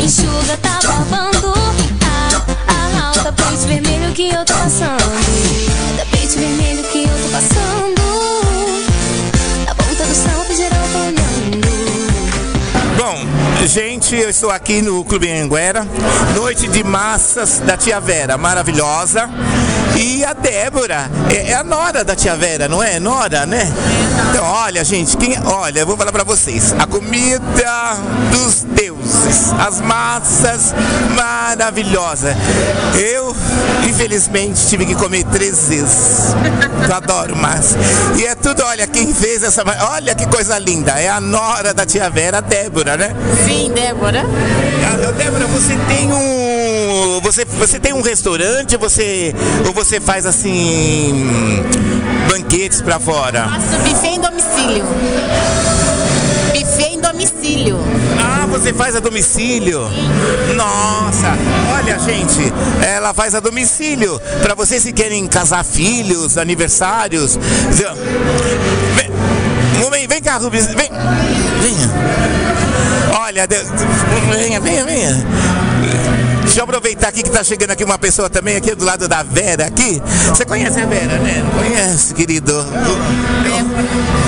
[0.00, 1.52] Enxuga, tá babando.
[2.02, 5.02] Ah, ah, ah, o tapete vermelho que eu tô passando.
[5.96, 8.02] Tapete vermelho que eu tô passando.
[9.66, 10.85] Na ponta do salto geral.
[13.08, 13.24] Bom,
[13.68, 15.86] gente, eu estou aqui no Clube Anguera,
[16.34, 19.30] noite de massas da Tia Vera, maravilhosa.
[19.96, 22.98] E a Débora é, é a nora da Tia Vera, não é?
[22.98, 23.72] Nora, né?
[24.30, 26.74] Então, olha, gente, quem, olha, eu vou falar pra vocês.
[26.80, 27.96] A comida
[28.32, 30.74] dos deuses, as massas
[31.14, 32.34] maravilhosas.
[33.00, 33.36] Eu,
[33.88, 36.34] infelizmente, tive que comer três vezes.
[36.88, 37.76] Eu adoro massa.
[38.16, 39.62] E é tudo, olha, quem fez essa.
[39.92, 40.92] Olha que coisa linda.
[40.92, 43.14] É a nora da Tia Vera, a Débora, né?
[43.44, 44.24] Sim, Débora.
[44.84, 47.20] Ah, Débora, você tem um.
[47.22, 49.34] Você, você tem um restaurante você,
[49.66, 51.62] ou você faz assim.
[52.30, 53.48] banquetes pra fora?
[53.48, 54.84] Faço buffet em domicílio.
[56.52, 57.78] Buffet em domicílio.
[58.50, 59.80] Você faz a domicílio?
[60.54, 61.36] Nossa,
[61.76, 62.52] olha, gente,
[62.86, 64.20] ela faz a domicílio.
[64.42, 67.38] Pra vocês que querem casar filhos, aniversários.
[68.96, 70.88] Vem, vem, vem cá, Rubens, vem.
[71.60, 71.90] Venha.
[73.20, 73.56] Olha, de-
[74.36, 75.26] venha, venha, venha.
[76.56, 79.22] Deixa eu aproveitar aqui que tá chegando aqui uma pessoa também, aqui do lado da
[79.22, 80.02] Vera, aqui.
[80.26, 81.44] Você conhece a Vera, né?
[81.54, 82.50] Conhece, querido?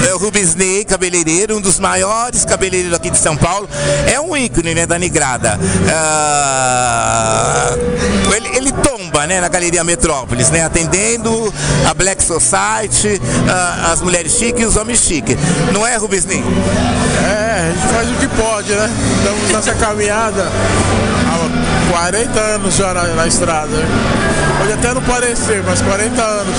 [0.06, 3.66] É o Rubens Ney, cabeleireiro, um dos maiores cabeleireiros aqui de São Paulo.
[4.12, 5.58] É um ícone, né, da Nigrada.
[5.90, 7.74] Ah,
[8.36, 11.50] ele, ele tomba, né, na Galeria Metrópolis, né, atendendo
[11.88, 15.38] a Black Society, ah, as mulheres chiques e os homens chiques.
[15.72, 16.44] Não é, Rubens Ney?
[17.24, 18.90] É, a gente faz o que pode, né?
[19.16, 20.46] Estamos nessa caminhada
[21.90, 23.76] 40 anos já na, na estrada.
[24.58, 26.56] Pode até não parecer, mas 40 anos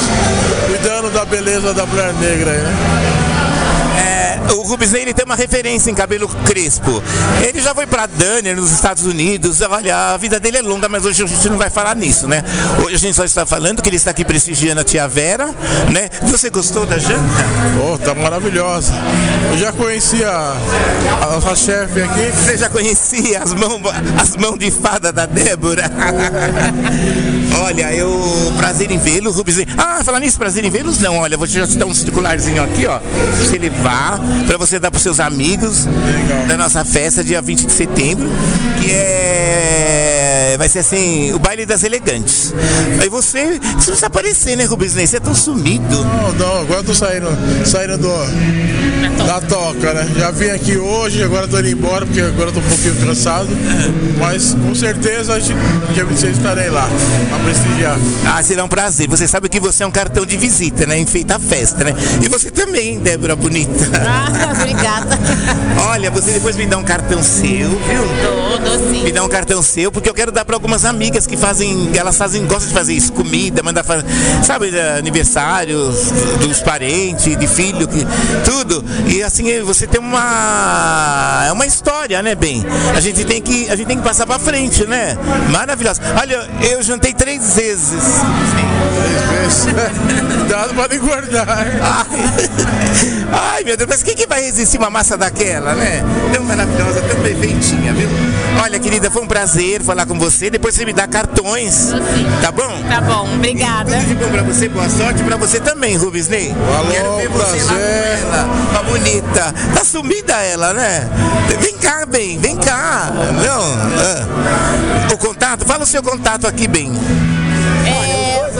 [0.67, 2.51] cuidando da beleza da mulher negra?
[2.51, 3.18] É,
[4.53, 7.03] o ele tem uma referência em cabelo crespo.
[7.47, 9.61] Ele já foi pra Danner nos Estados Unidos.
[9.61, 12.43] Olha, a vida dele é longa, mas hoje a gente não vai falar nisso, né?
[12.83, 15.47] Hoje a gente só está falando que ele está aqui prestigiando a tia Vera,
[15.91, 16.09] né?
[16.23, 17.19] Você gostou da janta?
[17.83, 18.93] Oh, tá maravilhosa.
[19.51, 22.31] Eu já conhecia a, nossa chefe aqui.
[22.31, 23.81] Você já conhecia as mãos
[24.21, 25.83] as mãos de fada da Débora?
[27.61, 29.57] Olha, eu prazer em vê-lo, Rubens.
[29.57, 29.67] Ney.
[29.77, 31.17] Ah, falar nisso, prazer em vê-los não.
[31.17, 32.99] Olha, vou te te dar um circularzinho aqui, ó.
[32.99, 35.85] Pra você levar, pra você dar pros seus amigos
[36.47, 38.27] da nossa festa, dia 20 de setembro,
[38.81, 40.55] que é.
[40.57, 42.53] Vai ser assim, o baile das elegantes.
[43.01, 43.59] Aí você.
[43.75, 45.07] Você precisa aparecer, né, Rubens Ney?
[45.07, 46.03] Você é tão sumido.
[46.03, 47.27] Não, não, agora eu tô saindo,
[47.65, 50.09] saindo do, da toca, né?
[50.17, 53.47] Já vim aqui hoje, agora tô indo embora, porque agora eu tô um pouquinho cansado.
[54.17, 55.55] Mas com certeza, a gente-
[55.93, 56.89] dia 26 estarei lá,
[57.29, 57.97] pra prestigiar.
[58.25, 59.07] Ah, será um prazer.
[59.07, 60.99] Você sabe que você é um cartão de visita, né?
[60.99, 61.93] Enfeita a festa, né?
[62.21, 63.69] E você também, Débora Bonita.
[63.95, 64.18] Ah,
[64.59, 65.17] obrigada.
[65.89, 68.03] Olha, você depois me dá um cartão seu, viu?
[68.23, 69.03] Todo sim.
[69.03, 72.17] Me dá um cartão seu, porque eu quero dar para algumas amigas que fazem, elas
[72.17, 74.05] fazem, gostam de fazer isso, comida, mandar fazer,
[74.43, 78.05] sabe, eh, aniversários dos parentes, de filho, que,
[78.43, 78.83] tudo.
[79.07, 82.65] E assim, você tem uma, é uma história, né, bem?
[82.95, 85.17] A gente tem que, a gente tem que passar para frente, né?
[85.51, 86.01] Maravilhoso.
[86.19, 88.03] Olha, eu jantei três vezes.
[90.49, 91.47] Cuidado para não engordar.
[93.31, 96.03] Ai, meu Deus, mas quem que vai resistir uma massa daquela, né?
[96.33, 98.09] Tão maravilhosa, tão perfeitinha, viu?
[98.61, 100.49] Olha, querida, foi um prazer falar com você.
[100.49, 101.91] Depois você me dá cartões,
[102.41, 102.83] tá bom?
[102.89, 103.91] Tá bom, obrigada.
[103.97, 106.53] Tudo de bom pra você, boa sorte pra você também, Rubens Ney.
[106.77, 108.19] Alô, Quero ver você lá com prazer.
[108.23, 109.53] ela, uma bonita.
[109.73, 111.09] Tá sumida ela, né?
[111.59, 113.11] Vem cá, bem, vem cá.
[113.45, 115.13] Não.
[115.13, 116.91] O contato, fala o seu contato aqui, bem.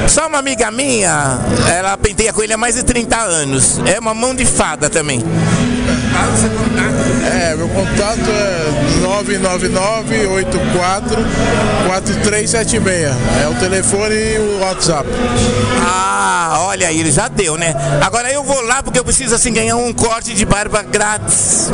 [0.08, 1.38] Só uma amiga minha,
[1.72, 3.78] ela penteia com ele há mais de 30 anos.
[3.86, 5.22] É uma mão de fada também.
[6.14, 6.94] Fala o seu contato.
[7.26, 8.64] É, meu contato é
[11.90, 13.12] 999-84-4376.
[13.42, 15.08] É o telefone e o WhatsApp.
[15.84, 17.74] Ah, olha aí, ele já deu, né?
[18.00, 21.70] Agora eu vou lá porque eu preciso assim ganhar um corte de barba grátis.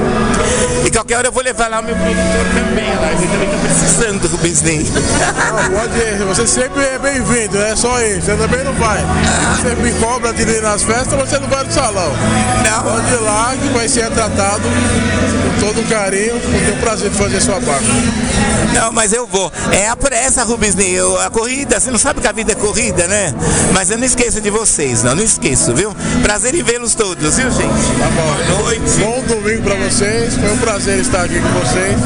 [0.85, 3.12] E qualquer hora eu vou levar lá o meu produtor também, lá.
[3.12, 4.79] Ele também tá precisando, Rubisney.
[4.81, 9.05] Não, pode ir, você sempre é bem-vindo, é só ir, você também não vai.
[9.57, 12.11] Você me cobra de ir nas festas, você não vai no salão.
[12.64, 12.83] Não.
[12.83, 17.40] Pode ir lá que vai ser tratado com todo carinho, com o prazer de fazer
[17.40, 17.87] sua parte.
[18.75, 19.53] Não, mas eu vou.
[19.73, 20.47] É a pressa.
[20.90, 23.35] Eu, a corrida, você não sabe que a vida é corrida, né?
[23.73, 25.95] Mas eu não esqueço de vocês, não, não esqueço, viu?
[26.23, 27.99] Prazer em vê-los todos, viu, gente?
[27.99, 28.57] Tá bom.
[28.57, 28.90] Boa noite.
[29.01, 31.99] Bom domingo pra vocês, foi um prazer estar aqui com vocês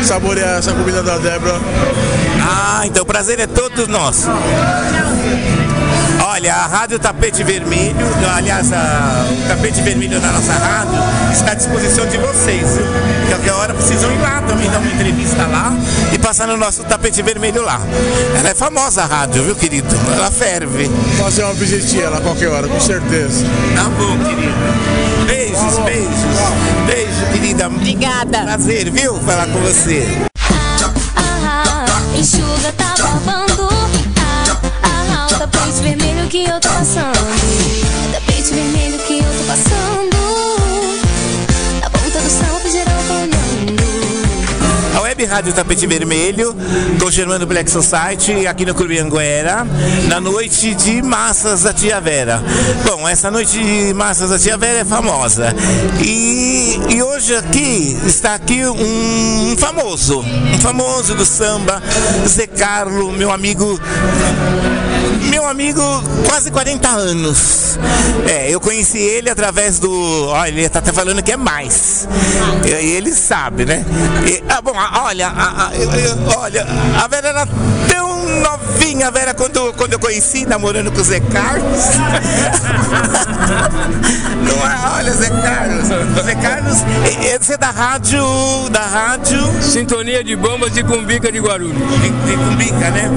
[0.00, 1.60] e saborear essa comida da Débora.
[2.42, 4.28] Ah, então o prazer é todo nosso.
[6.40, 7.96] Olha, a Rádio Tapete Vermelho,
[8.34, 10.98] aliás, a- o Tapete Vermelho da nossa rádio
[11.30, 12.66] está à disposição de vocês.
[12.78, 12.86] viu?
[13.28, 15.70] Qualquer hora precisam ir lá também dar uma entrevista lá
[16.10, 17.78] e passar no nosso Tapete Vermelho lá.
[18.38, 19.94] Ela é famosa a rádio, viu, querido?
[20.16, 20.90] Ela ferve.
[21.18, 23.44] Fazer uma visitinha lá a qualquer hora, com certeza.
[23.76, 25.26] Tá bom, querido.
[25.26, 26.86] Beijos, beijos.
[26.86, 27.66] Beijo, querida.
[27.66, 28.44] Obrigada.
[28.44, 30.29] Prazer, viu, falar com você.
[35.90, 37.18] Vermelho que eu tô passando.
[38.12, 40.16] Tapete vermelho que eu tô passando.
[41.80, 43.40] Na ponta do salto geral falando.
[44.96, 46.54] A Web Rádio Tapete Vermelho,
[47.00, 49.66] com Germano Black Society, aqui no Clube Anguera,
[50.08, 52.42] na noite de massas da Tia Vera.
[52.84, 55.54] Bom, essa noite de massas da Tia Vera é famosa.
[56.04, 61.82] E, e hoje aqui, está aqui um, um famoso, um famoso do samba,
[62.26, 63.80] Zé Carlo, meu amigo
[65.40, 65.80] meu amigo,
[66.28, 67.78] quase 40 anos.
[68.28, 70.26] É, eu conheci ele através do.
[70.28, 72.06] Olha, ele tá até falando que é mais.
[72.64, 73.84] E ele sabe, né?
[74.26, 76.66] E, ah, bom, ah, olha, a, a- eu- eu- olha,
[77.02, 77.46] a Vera era
[77.88, 81.84] tão novinha, a Vera, quando, quando eu conheci, namorando com o Zé Carlos.
[84.44, 85.88] Não é, olha, Zé Carlos.
[86.24, 86.78] Zé Carlos,
[87.40, 88.22] você é da rádio.
[88.70, 89.40] Da rádio.
[89.62, 91.76] Sintonia de bombas e cumbica de Guarulhos.
[92.00, 93.10] De, de Cumbica, né?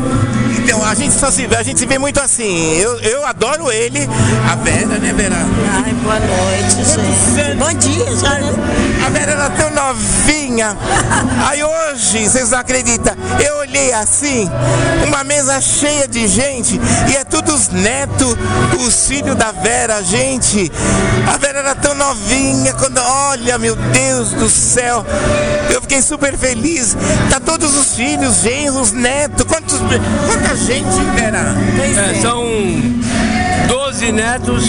[0.94, 2.78] A gente só se vê, a gente se vê muito assim.
[2.78, 4.08] Eu, eu adoro ele,
[4.48, 5.38] a Vera, né, Vera?
[5.84, 7.58] Ai, boa noite, gente.
[7.58, 8.54] Bom dia, já, né?
[9.04, 10.78] A Vera era tão novinha.
[11.50, 14.48] Aí hoje, vocês não acreditam, eu olhei assim,
[15.08, 16.80] uma mesa cheia de gente,
[17.12, 18.36] e é tudo os netos,
[18.86, 20.72] os filhos da Vera, gente.
[21.28, 25.04] A Vera era tão novinha, quando, olha, meu Deus do céu,
[25.72, 26.96] eu fiquei super feliz.
[27.32, 30.83] Tá todos os filhos, genros, netos, quantos, quanta gente,
[31.16, 31.56] Vera?
[32.10, 32.44] É, são
[33.68, 34.66] 12 netos,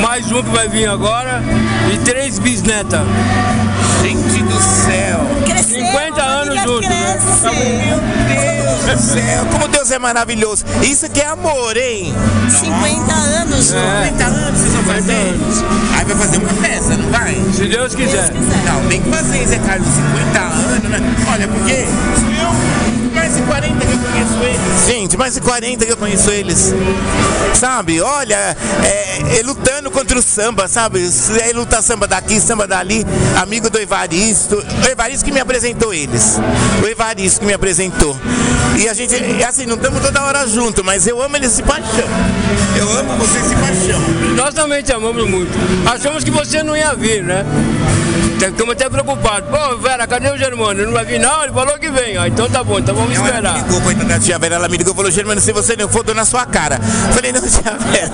[0.00, 1.42] mais um que vai vir agora,
[1.92, 3.00] e três bisnetas.
[4.02, 5.20] Gente do céu.
[5.62, 7.18] 50 anos juntos, né?
[7.86, 8.00] Meu
[8.34, 10.64] Deus do céu, como Deus é maravilhoso.
[10.82, 12.12] Isso que é amor, hein?
[12.50, 14.04] 50 anos, É.
[14.06, 15.34] 50 anos vocês vão fazer?
[15.96, 17.34] Aí vai fazer uma festa, não vai?
[17.54, 18.32] Se Deus quiser.
[18.64, 21.00] Não, tem que fazer, Zé Carlos, 50 anos, né?
[21.32, 22.81] Olha, porque eu,
[23.22, 24.86] mais de 40 que eu conheço eles.
[24.86, 26.74] Gente, mais de 40 que eu conheço eles.
[27.54, 31.06] Sabe, olha, é, é lutando contra o samba, sabe?
[31.08, 33.06] Se Aí luta samba daqui, samba dali,
[33.40, 34.56] amigo do Evaristo.
[34.56, 36.40] O Evaristo que me apresentou eles.
[36.82, 38.18] O Evaristo que me apresentou.
[38.76, 41.62] E a gente, é assim, não estamos toda hora junto, mas eu amo eles de
[41.62, 42.08] paixão.
[42.76, 44.00] Eu amo vocês de paixão.
[44.34, 45.52] Nós também te amamos muito.
[45.86, 47.44] Achamos que você não ia vir, né?
[48.50, 49.48] Ficamos até preocupados.
[49.48, 50.84] Pô, Vera, cadê o Germano?
[50.84, 51.44] Não vai vir, não?
[51.44, 52.16] Ele falou que vem.
[52.16, 53.54] Ah, então tá bom, então vamos Ela me esperar.
[53.56, 55.98] ligou, coitada da tia Vera, ela me ligou e falou, Germano, se você não for,
[55.98, 56.78] eu dou na sua cara.
[57.14, 58.12] Falei, não, tia Vera.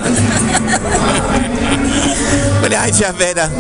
[2.68, 3.50] Falei, ai, tia Vera,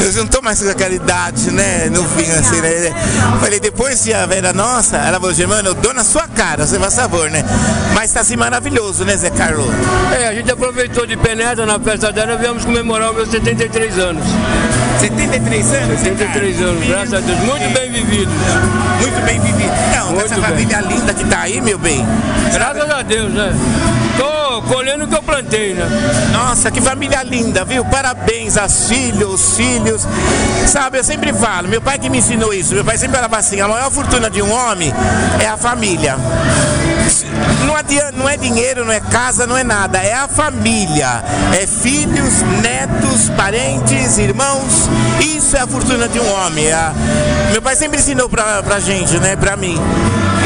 [0.00, 1.88] eu já não tô mais com aquela idade, né?
[1.88, 2.92] No fim, assim, né?
[3.38, 6.96] Falei, depois, tia Vera, nossa, ela falou, Germano, eu dou na sua cara, você faz
[6.96, 7.44] favor, né?
[7.94, 9.68] Mas tá assim maravilhoso, né, Zé Carlos?
[10.20, 13.98] É, a gente aproveitou de penetra na festa dela e viemos comemorar os meus 73
[14.00, 14.24] anos.
[14.98, 16.00] 73 anos?
[16.00, 17.38] 73 anos, graças a Deus.
[17.38, 18.34] Muito bem vividos.
[19.00, 19.72] Muito bem vivido.
[19.96, 20.42] Não, Muito essa bem.
[20.42, 22.04] família linda que tá aí, meu bem.
[22.52, 23.52] Graças a Deus, né?
[24.16, 25.86] Tô colhendo o que eu plantei, né?
[26.32, 27.84] Nossa, que família linda, viu?
[27.84, 30.06] Parabéns aos filhos, os filhos.
[30.66, 33.60] Sabe, eu sempre falo, meu pai que me ensinou isso, meu pai sempre falava assim,
[33.60, 34.92] a maior fortuna de um homem
[35.40, 36.16] é a família.
[37.66, 41.22] Não, adianta, não é dinheiro, não é casa, não é nada, é a família.
[41.60, 44.88] É filhos, netos, parentes, irmãos.
[45.20, 46.66] Isso é a fortuna de um homem.
[46.66, 46.92] É a-
[47.52, 49.36] Meu pai sempre ensinou pra, pra gente, né?
[49.36, 49.78] Pra mim.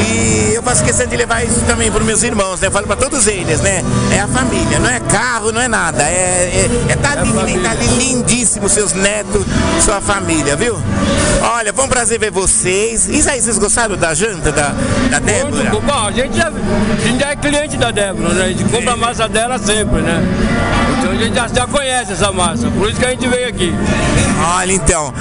[0.00, 2.68] E eu faço questão de levar isso também para meus irmãos, né?
[2.68, 3.84] Eu falo para todos eles, né?
[4.12, 6.02] É a família, não é carro, não é nada.
[6.02, 7.62] É, é, é tá ali, né?
[7.62, 9.44] tá ali lindíssimo, seus netos,
[9.84, 10.76] sua família, viu?
[11.42, 13.08] Olha, foi um prazer ver vocês.
[13.08, 14.74] Isso aí, vocês gostaram da janta da,
[15.10, 15.70] da Débora?
[15.70, 16.06] Muito bom.
[16.06, 18.44] A gente, já, a gente já é cliente da Débora, né?
[18.44, 20.20] A gente compra a massa dela sempre, né?
[21.20, 23.70] A gente já, já conhece essa massa, por isso que a gente veio aqui.
[24.56, 25.12] Olha então,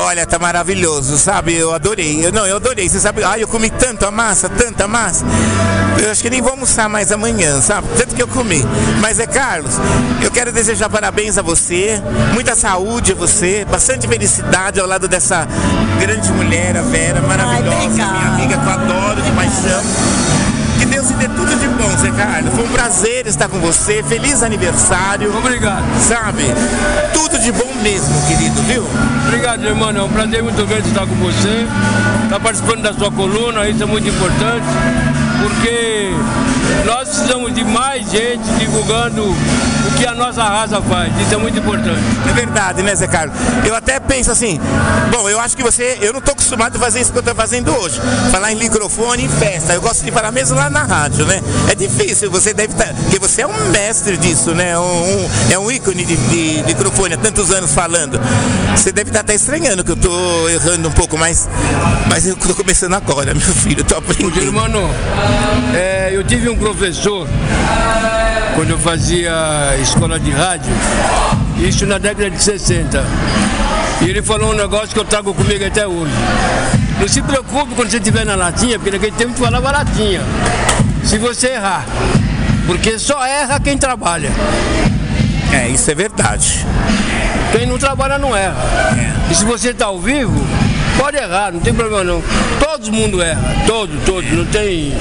[0.00, 1.54] olha, tá maravilhoso, sabe?
[1.54, 2.26] Eu adorei.
[2.26, 2.86] Eu, não, eu adorei.
[2.86, 5.24] Você sabe, ai, eu comi tanto a massa, tanta massa.
[5.98, 7.88] Eu acho que nem vou almoçar mais amanhã, sabe?
[7.96, 8.62] Tanto que eu comi.
[9.00, 9.76] Mas é Carlos,
[10.22, 12.02] eu quero desejar parabéns a você,
[12.34, 15.48] muita saúde a você, bastante felicidade ao lado dessa
[15.98, 20.55] grande mulher, a Vera, maravilhosa, minha amiga que eu adoro de paixão.
[20.78, 22.54] Que Deus te dê tudo de bom, Zé Carlos.
[22.54, 24.02] Foi um prazer estar com você.
[24.02, 25.36] Feliz aniversário.
[25.36, 25.84] Obrigado.
[26.00, 26.44] Sabe?
[27.12, 28.84] Tudo de bom mesmo, querido, viu?
[29.26, 29.90] Obrigado, irmão.
[29.90, 31.66] É um prazer muito grande estar com você.
[32.24, 34.66] Estar participando da sua coluna, isso é muito importante,
[35.42, 36.10] porque
[36.84, 39.34] nós precisamos de mais gente divulgando
[39.96, 41.12] que a nossa raça faz.
[41.20, 42.00] Isso é muito importante.
[42.28, 43.34] É verdade, né, Zé Carlos?
[43.64, 44.60] Eu até penso assim,
[45.10, 47.34] bom, eu acho que você, eu não tô acostumado a fazer isso que eu tô
[47.34, 48.00] fazendo hoje.
[48.30, 49.72] Falar em microfone em festa.
[49.72, 51.40] Eu gosto de falar mesmo lá na rádio, né?
[51.70, 52.92] É difícil, você deve estar.
[52.94, 54.78] porque você é um mestre disso, né?
[54.78, 58.20] Um, um- é um ícone de, de microfone há tantos anos falando.
[58.76, 61.48] Você deve estar até estranhando que eu tô errando um pouco, mas,
[62.10, 64.36] mas eu tô começando agora, meu filho, tô aprendendo.
[64.40, 64.90] Irmão,
[65.74, 67.26] é, eu tive um professor
[68.56, 69.30] quando eu fazia
[69.82, 70.72] escola de rádio,
[71.58, 73.04] isso na década de 60.
[74.00, 76.12] E ele falou um negócio que eu trago comigo até hoje.
[76.98, 80.22] Não se preocupe quando você estiver na latinha, porque naquele tempo falava latinha.
[81.04, 81.84] Se você errar.
[82.66, 84.30] Porque só erra quem trabalha.
[85.52, 86.66] É, isso é verdade.
[87.52, 88.56] Quem não trabalha não erra.
[89.30, 90.34] E se você está ao vivo,
[90.98, 92.22] pode errar, não tem problema não.
[92.60, 94.30] Todo mundo erra, todos, todos.
[94.30, 94.92] Não tem,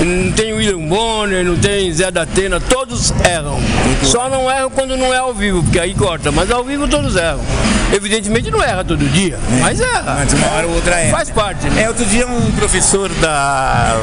[0.00, 3.58] não tem William Bonner, não tem Zé da Atena, todos erram.
[4.02, 6.30] Só não erram quando não é ao vivo, porque aí corta.
[6.30, 7.40] Mas ao vivo todos erram.
[7.92, 10.16] Evidentemente não erra todo dia, mas erra.
[10.18, 11.10] Mas uma hora ou outra é.
[11.10, 11.84] Faz parte, né?
[11.84, 13.98] É, outro dia um professor da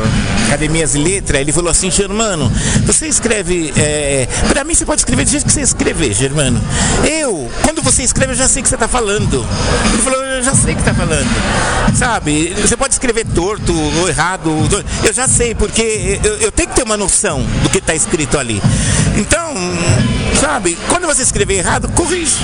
[0.48, 2.52] Academia de Letra, ele falou assim, Germano,
[2.84, 6.60] você escreve, é, pra mim você pode escrever do jeito que você escrever, Germano.
[7.04, 9.46] Eu, quando você escreve, eu já sei o que você tá falando.
[9.94, 11.28] Ele falou, eu já sei o que tá falando.
[11.96, 14.50] Sabe, você pode escrever torto ou errado,
[15.04, 18.38] eu já sei, porque eu, eu tenho que ter uma noção do que tá escrito
[18.38, 18.62] ali.
[19.16, 19.54] Então,
[20.40, 22.36] sabe, quando você escrever errado, corrige.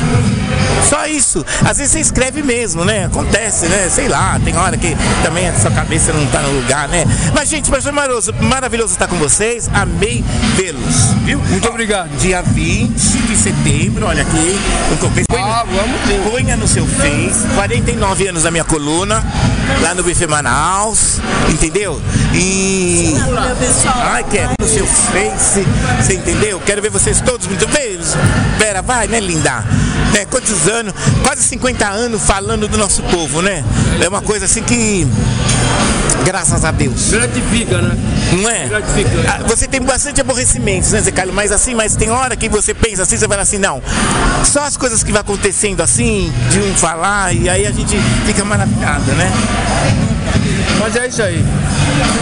[0.90, 1.46] Só isso.
[1.64, 3.06] Às vezes você escreve mesmo, né?
[3.06, 3.90] Acontece, né?
[3.90, 7.06] Sei lá, tem hora que também a sua cabeça não tá no lugar, né?
[7.34, 9.70] Mas, gente, mas foi maravilhoso, maravilhoso estar com vocês.
[9.74, 10.24] Amei
[10.56, 11.40] vê-los, viu?
[11.40, 12.10] Muito obrigado.
[12.18, 14.60] Dia 20 de setembro, olha aqui.
[15.38, 16.30] Ah, vamos sim.
[16.30, 17.48] Ponha no seu Face.
[17.82, 19.24] 49 anos da minha coluna,
[19.82, 21.20] lá no Buffet Manaus,
[21.50, 22.00] entendeu?
[22.34, 23.16] E.
[24.04, 25.66] Ai, quero no seu Face,
[26.00, 26.62] você entendeu?
[26.64, 28.00] Quero ver vocês todos muito bem.
[28.58, 29.64] Vera, vai, né, linda?
[30.14, 30.94] Né, quantos anos?
[31.24, 33.64] Quase 50 anos falando do nosso povo, né?
[34.00, 35.08] É uma coisa assim que.
[36.24, 37.10] Graças a Deus.
[37.10, 37.98] Gratifica, né?
[38.34, 38.68] Não é?
[38.68, 39.28] Gratificante.
[39.28, 41.34] Ah, Você tem bastante aborrecimentos, né, Zé Carlos?
[41.34, 43.82] Mas assim, mas tem hora que você pensa assim, você fala assim, não.
[44.44, 48.44] Só as coisas que vai acontecendo assim, de um falar, e aí a gente fica
[48.44, 49.32] maravilhado, né?
[50.78, 51.42] Mas é isso aí.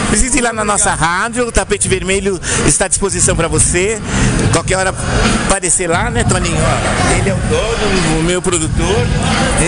[0.08, 4.00] Precisa ir lá na nossa rádio, o tapete vermelho está à disposição para você.
[4.52, 4.94] Qualquer hora
[5.46, 6.56] aparecer lá, né, Toninho?
[7.18, 9.06] Ele é o dono, o meu produtor,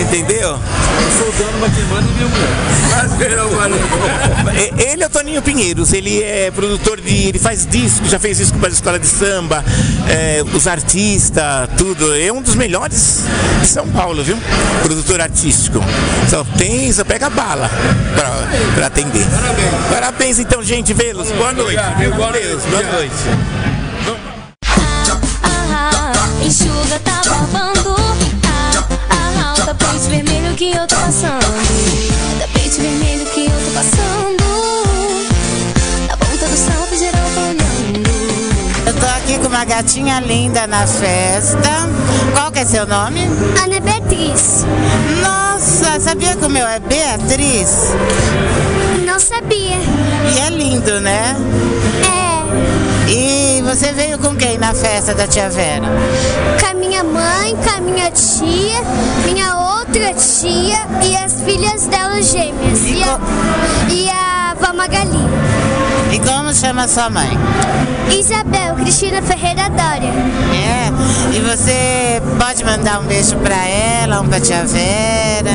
[0.01, 0.49] entendeu?
[0.49, 2.07] Eu sou o dono, mas quem manda
[4.53, 4.55] é.
[4.55, 7.27] É, Ele é o Toninho Pinheiros, ele é produtor de.
[7.27, 9.63] ele faz disco, já fez disco para a escola de samba,
[10.09, 12.15] é, os artistas, tudo.
[12.15, 13.23] É um dos melhores
[13.61, 14.37] de São Paulo, viu?
[14.83, 15.79] Produtor artístico.
[16.29, 17.69] Só tem, só pega bala
[18.75, 19.25] para atender.
[19.25, 19.82] Parabéns.
[19.89, 21.31] Parabéns então, gente, vê-los.
[21.31, 21.79] Boa noite.
[21.79, 22.69] Obrigado, boa Deus, noite.
[22.69, 23.13] boa noite.
[25.43, 26.11] Ah,
[26.43, 27.95] enxuga, tá babando.
[28.47, 31.45] Ah, ah, o tapete vermelho que eu tô passando.
[31.45, 34.43] O tapete vermelho que eu tô passando.
[36.07, 38.09] Na ponta do salto geral tá olhando.
[38.87, 41.89] Eu tô aqui com uma gatinha linda na festa.
[42.33, 43.21] Qual que é seu nome?
[43.63, 44.65] Ana Beatriz.
[45.99, 47.91] Sabia que o meu é Beatriz?
[49.05, 49.77] Não sabia.
[50.35, 51.35] E é lindo, né?
[53.07, 53.09] É.
[53.09, 55.87] E você veio com quem na festa da tia Vera?
[56.59, 58.81] Com a minha mãe, com a minha tia,
[59.25, 62.79] minha outra tia e as filhas dela gêmeas.
[62.87, 63.19] E a,
[63.89, 64.33] e a
[64.73, 65.62] Magali.
[66.13, 67.27] E como chama sua mãe?
[68.15, 70.11] Isabel Cristina Ferreira Dória.
[70.53, 71.35] É.
[71.35, 75.49] E você pode mandar um beijo pra ela, um pra tia Vera?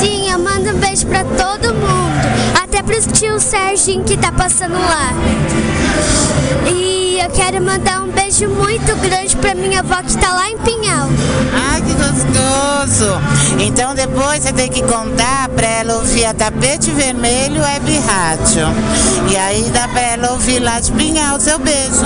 [0.00, 2.53] Sim, eu mando um beijo pra todo mundo.
[2.76, 5.12] Até pro tio Serginho que tá passando lá.
[6.66, 10.58] E eu quero mandar um beijo muito grande pra minha avó que tá lá em
[10.58, 11.08] Pinhal.
[11.70, 13.16] Ai, que gostoso!
[13.60, 18.66] Então depois você tem que contar pra ela ouvir a Tapete Vermelho Web Rádio.
[19.30, 22.00] E aí dá pra ela ouvir lá de Pinhal o seu beijo.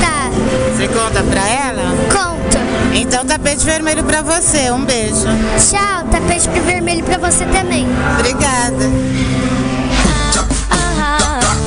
[0.00, 0.30] Tá.
[0.74, 1.82] Você conta pra ela?
[2.10, 2.58] Conta.
[2.94, 4.70] Então tapete vermelho pra você.
[4.70, 5.26] Um beijo.
[5.58, 7.86] Tchau, tapete vermelho pra você também.
[8.18, 8.90] Obrigada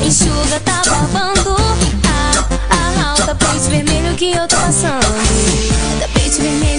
[0.05, 1.55] enxuga, tá babando.
[2.07, 5.01] Ah, ah, ah, tá tapete vermelho que eu tô passando.
[5.99, 6.75] Tapete tá vermelho.